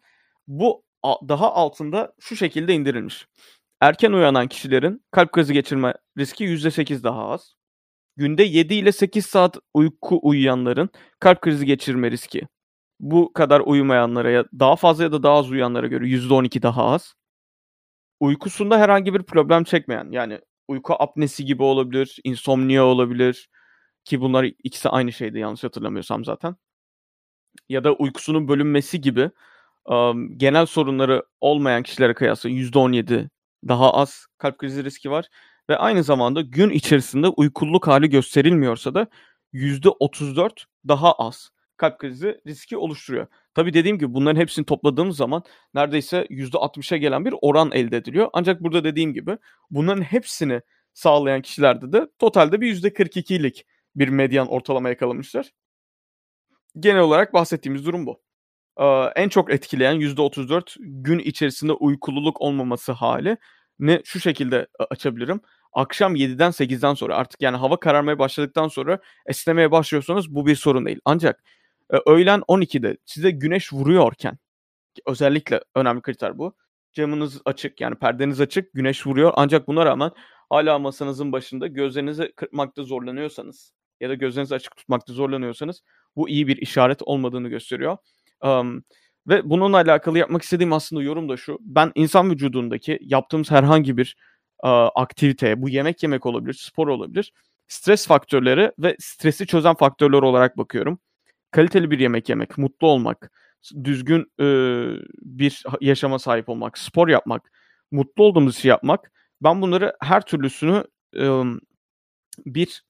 Bu 0.47 0.83
daha 1.05 1.53
altında 1.53 2.13
şu 2.19 2.35
şekilde 2.35 2.73
indirilmiş. 2.73 3.27
Erken 3.81 4.11
uyanan 4.11 4.47
kişilerin 4.47 5.03
kalp 5.11 5.31
krizi 5.31 5.53
geçirme 5.53 5.93
riski 6.17 6.43
%8 6.45 7.03
daha 7.03 7.29
az. 7.29 7.53
Günde 8.17 8.43
7 8.43 8.75
ile 8.75 8.91
8 8.91 9.25
saat 9.25 9.57
uyku 9.73 10.19
uyuyanların 10.23 10.89
kalp 11.19 11.41
krizi 11.41 11.65
geçirme 11.65 12.11
riski 12.11 12.47
bu 12.99 13.33
kadar 13.33 13.59
uyumayanlara 13.59 14.31
ya 14.31 14.45
daha 14.59 14.75
fazla 14.75 15.03
ya 15.03 15.11
da 15.11 15.23
daha 15.23 15.33
az 15.37 15.51
uyuyanlara 15.51 15.87
göre 15.87 16.05
%12 16.05 16.61
daha 16.61 16.85
az. 16.85 17.13
Uykusunda 18.19 18.79
herhangi 18.79 19.13
bir 19.13 19.23
problem 19.23 19.63
çekmeyen 19.63 20.11
yani 20.11 20.39
uyku 20.67 20.95
apnesi 20.99 21.45
gibi 21.45 21.63
olabilir, 21.63 22.19
insomnia 22.23 22.83
olabilir 22.83 23.49
ki 24.05 24.21
bunlar 24.21 24.43
ikisi 24.63 24.89
aynı 24.89 25.11
şeydi 25.13 25.39
yanlış 25.39 25.63
hatırlamıyorsam 25.63 26.25
zaten. 26.25 26.55
Ya 27.69 27.83
da 27.83 27.93
uykusunun 27.93 28.47
bölünmesi 28.47 29.01
gibi 29.01 29.31
um, 29.85 30.37
genel 30.37 30.65
sorunları 30.65 31.23
olmayan 31.41 31.83
kişilere 31.83 32.13
kıyasla 32.13 32.49
%17 32.49 33.29
daha 33.67 33.93
az 33.93 34.25
kalp 34.37 34.57
krizi 34.57 34.83
riski 34.83 35.11
var 35.11 35.29
ve 35.69 35.77
aynı 35.77 36.03
zamanda 36.03 36.41
gün 36.41 36.69
içerisinde 36.69 37.27
uykuluk 37.27 37.87
hali 37.87 38.09
gösterilmiyorsa 38.09 38.93
da 38.93 39.07
%34 39.53 40.65
daha 40.87 41.13
az 41.13 41.51
kalp 41.79 41.99
krizi 41.99 42.41
riski 42.47 42.77
oluşturuyor. 42.77 43.27
Tabii 43.53 43.73
dediğim 43.73 43.97
gibi 43.97 44.13
bunların 44.13 44.39
hepsini 44.41 44.65
topladığımız 44.65 45.17
zaman 45.17 45.43
neredeyse 45.73 46.25
%60'a 46.29 46.97
gelen 46.97 47.25
bir 47.25 47.35
oran 47.41 47.71
elde 47.71 47.97
ediliyor. 47.97 48.29
Ancak 48.33 48.63
burada 48.63 48.83
dediğim 48.83 49.13
gibi 49.13 49.37
bunların 49.71 50.01
hepsini 50.01 50.61
sağlayan 50.93 51.41
kişilerde 51.41 51.91
de 51.93 52.07
totalde 52.19 52.61
bir 52.61 52.75
%42'lik 52.75 53.65
bir 53.95 54.07
medyan 54.07 54.47
ortalama 54.47 54.89
yakalamışlar. 54.89 55.51
Genel 56.79 57.01
olarak 57.01 57.33
bahsettiğimiz 57.33 57.85
durum 57.85 58.05
bu 58.05 58.21
en 59.15 59.29
çok 59.29 59.53
etkileyen 59.53 59.95
%34 59.95 60.75
gün 60.79 61.19
içerisinde 61.19 61.73
uykululuk 61.73 62.41
olmaması 62.41 62.91
hali 62.91 63.37
ne 63.79 64.01
şu 64.05 64.19
şekilde 64.19 64.67
açabilirim. 64.89 65.41
Akşam 65.73 66.15
7'den 66.15 66.51
8'den 66.51 66.93
sonra 66.93 67.15
artık 67.15 67.41
yani 67.41 67.57
hava 67.57 67.79
kararmaya 67.79 68.19
başladıktan 68.19 68.67
sonra 68.67 68.99
esnemeye 69.25 69.71
başlıyorsanız 69.71 70.35
bu 70.35 70.45
bir 70.45 70.55
sorun 70.55 70.85
değil. 70.85 70.99
Ancak 71.05 71.43
öğlen 71.89 72.39
12'de 72.39 72.97
size 73.05 73.31
güneş 73.31 73.73
vuruyorken 73.73 74.37
özellikle 75.05 75.61
önemli 75.75 76.01
kriter 76.01 76.37
bu. 76.37 76.55
Camınız 76.93 77.41
açık 77.45 77.81
yani 77.81 77.95
perdeniz 77.95 78.41
açık 78.41 78.73
güneş 78.73 79.07
vuruyor 79.07 79.33
ancak 79.35 79.67
buna 79.67 79.85
rağmen 79.85 80.11
hala 80.49 80.79
masanızın 80.79 81.31
başında 81.31 81.67
gözlerinizi 81.67 82.31
kırpmakta 82.35 82.83
zorlanıyorsanız 82.83 83.73
ya 83.99 84.09
da 84.09 84.13
gözlerinizi 84.13 84.55
açık 84.55 84.75
tutmakta 84.75 85.13
zorlanıyorsanız 85.13 85.83
bu 86.15 86.29
iyi 86.29 86.47
bir 86.47 86.57
işaret 86.57 87.01
olmadığını 87.01 87.49
gösteriyor. 87.49 87.97
Um, 88.43 88.83
ve 89.27 89.49
bununla 89.49 89.77
alakalı 89.77 90.17
yapmak 90.17 90.41
istediğim 90.41 90.73
aslında 90.73 91.03
yorum 91.03 91.29
da 91.29 91.37
şu. 91.37 91.57
Ben 91.61 91.91
insan 91.95 92.31
vücudundaki 92.31 92.99
yaptığımız 93.01 93.51
herhangi 93.51 93.97
bir 93.97 94.17
uh, 94.63 94.89
aktiviteye, 94.95 95.61
bu 95.61 95.69
yemek 95.69 96.03
yemek 96.03 96.25
olabilir, 96.25 96.53
spor 96.53 96.87
olabilir, 96.87 97.33
stres 97.67 98.07
faktörleri 98.07 98.71
ve 98.79 98.95
stresi 98.99 99.47
çözen 99.47 99.75
faktörler 99.75 100.21
olarak 100.21 100.57
bakıyorum. 100.57 100.99
Kaliteli 101.51 101.91
bir 101.91 101.99
yemek 101.99 102.29
yemek, 102.29 102.57
mutlu 102.57 102.87
olmak, 102.87 103.31
düzgün 103.83 104.31
e, 104.39 104.45
bir 105.21 105.63
yaşama 105.81 106.19
sahip 106.19 106.49
olmak, 106.49 106.77
spor 106.77 107.07
yapmak, 107.07 107.51
mutlu 107.91 108.23
olduğumuz 108.23 108.57
işi 108.57 108.67
yapmak. 108.67 109.11
Ben 109.43 109.61
bunları 109.61 109.95
her 110.01 110.21
türlüsünü 110.21 110.83
e, 111.17 111.43
bir 112.45 112.83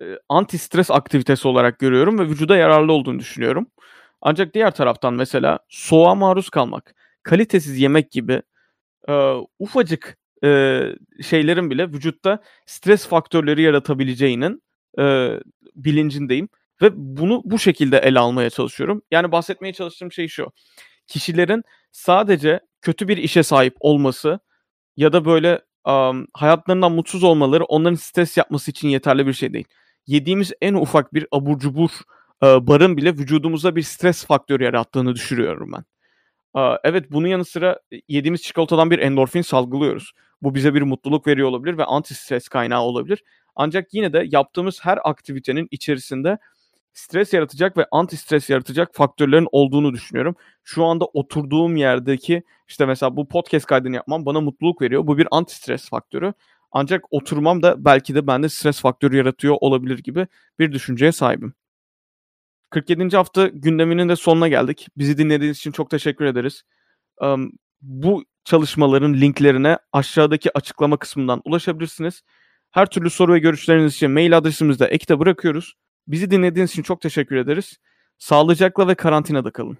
e, 0.00 0.04
anti 0.28 0.58
stres 0.58 0.90
aktivitesi 0.90 1.48
olarak 1.48 1.78
görüyorum 1.78 2.18
ve 2.18 2.22
vücuda 2.22 2.56
yararlı 2.56 2.92
olduğunu 2.92 3.18
düşünüyorum. 3.18 3.66
Ancak 4.22 4.54
diğer 4.54 4.70
taraftan 4.70 5.14
mesela 5.14 5.58
soğuğa 5.68 6.14
maruz 6.14 6.50
kalmak, 6.50 6.94
kalitesiz 7.22 7.78
yemek 7.78 8.10
gibi 8.10 8.42
e, 9.08 9.32
ufacık 9.58 10.18
e, 10.44 10.80
şeylerin 11.22 11.70
bile 11.70 11.88
vücutta 11.88 12.42
stres 12.66 13.06
faktörleri 13.06 13.62
yaratabileceğinin 13.62 14.62
e, 14.98 15.34
bilincindeyim. 15.76 16.48
Ve 16.82 16.90
bunu 16.94 17.42
bu 17.44 17.58
şekilde 17.58 17.98
ele 17.98 18.18
almaya 18.18 18.50
çalışıyorum. 18.50 19.02
Yani 19.10 19.32
bahsetmeye 19.32 19.72
çalıştığım 19.72 20.12
şey 20.12 20.28
şu. 20.28 20.52
Kişilerin 21.06 21.62
sadece 21.92 22.60
kötü 22.82 23.08
bir 23.08 23.16
işe 23.16 23.42
sahip 23.42 23.76
olması 23.80 24.40
ya 24.96 25.12
da 25.12 25.24
böyle 25.24 25.62
um, 25.86 26.26
hayatlarından 26.34 26.92
mutsuz 26.92 27.24
olmaları 27.24 27.64
onların 27.64 27.94
stres 27.94 28.36
yapması 28.36 28.70
için 28.70 28.88
yeterli 28.88 29.26
bir 29.26 29.32
şey 29.32 29.52
değil. 29.52 29.66
Yediğimiz 30.06 30.52
en 30.60 30.74
ufak 30.74 31.14
bir 31.14 31.26
abur 31.32 31.58
cubur 31.58 31.90
barın 32.42 32.96
bile 32.96 33.12
vücudumuza 33.12 33.76
bir 33.76 33.82
stres 33.82 34.26
faktörü 34.26 34.64
yarattığını 34.64 35.14
düşünüyorum 35.14 35.72
ben. 35.72 35.84
Evet 36.84 37.12
bunun 37.12 37.26
yanı 37.26 37.44
sıra 37.44 37.80
yediğimiz 38.08 38.42
çikolatadan 38.42 38.90
bir 38.90 38.98
endorfin 38.98 39.42
salgılıyoruz. 39.42 40.12
Bu 40.42 40.54
bize 40.54 40.74
bir 40.74 40.82
mutluluk 40.82 41.26
veriyor 41.26 41.48
olabilir 41.48 41.78
ve 41.78 41.84
anti 41.84 42.14
stres 42.14 42.48
kaynağı 42.48 42.82
olabilir. 42.82 43.24
Ancak 43.56 43.94
yine 43.94 44.12
de 44.12 44.26
yaptığımız 44.30 44.84
her 44.84 44.98
aktivitenin 45.04 45.68
içerisinde 45.70 46.38
stres 46.92 47.32
yaratacak 47.32 47.76
ve 47.76 47.86
anti 47.92 48.16
stres 48.16 48.50
yaratacak 48.50 48.94
faktörlerin 48.94 49.48
olduğunu 49.52 49.92
düşünüyorum. 49.92 50.36
Şu 50.64 50.84
anda 50.84 51.04
oturduğum 51.04 51.76
yerdeki 51.76 52.42
işte 52.68 52.86
mesela 52.86 53.16
bu 53.16 53.28
podcast 53.28 53.66
kaydını 53.66 53.96
yapmam 53.96 54.26
bana 54.26 54.40
mutluluk 54.40 54.82
veriyor. 54.82 55.06
Bu 55.06 55.18
bir 55.18 55.28
anti 55.30 55.54
stres 55.54 55.88
faktörü. 55.88 56.32
Ancak 56.72 57.04
oturmam 57.10 57.62
da 57.62 57.84
belki 57.84 58.14
de 58.14 58.26
bende 58.26 58.48
stres 58.48 58.80
faktörü 58.80 59.16
yaratıyor 59.16 59.56
olabilir 59.60 59.98
gibi 59.98 60.26
bir 60.58 60.72
düşünceye 60.72 61.12
sahibim. 61.12 61.52
47. 62.70 63.16
hafta 63.16 63.46
gündeminin 63.46 64.08
de 64.08 64.16
sonuna 64.16 64.48
geldik. 64.48 64.88
Bizi 64.96 65.18
dinlediğiniz 65.18 65.58
için 65.58 65.72
çok 65.72 65.90
teşekkür 65.90 66.24
ederiz. 66.24 66.62
Bu 67.82 68.24
çalışmaların 68.44 69.14
linklerine 69.14 69.78
aşağıdaki 69.92 70.58
açıklama 70.58 70.96
kısmından 70.96 71.42
ulaşabilirsiniz. 71.44 72.22
Her 72.70 72.86
türlü 72.86 73.10
soru 73.10 73.32
ve 73.32 73.38
görüşleriniz 73.38 73.94
için 73.94 74.10
mail 74.10 74.36
adresimizde 74.36 74.86
ekte 74.86 75.18
bırakıyoruz. 75.18 75.74
Bizi 76.08 76.30
dinlediğiniz 76.30 76.70
için 76.70 76.82
çok 76.82 77.00
teşekkür 77.00 77.36
ederiz. 77.36 77.76
Sağlıcakla 78.18 78.88
ve 78.88 78.94
karantinada 78.94 79.50
kalın. 79.50 79.78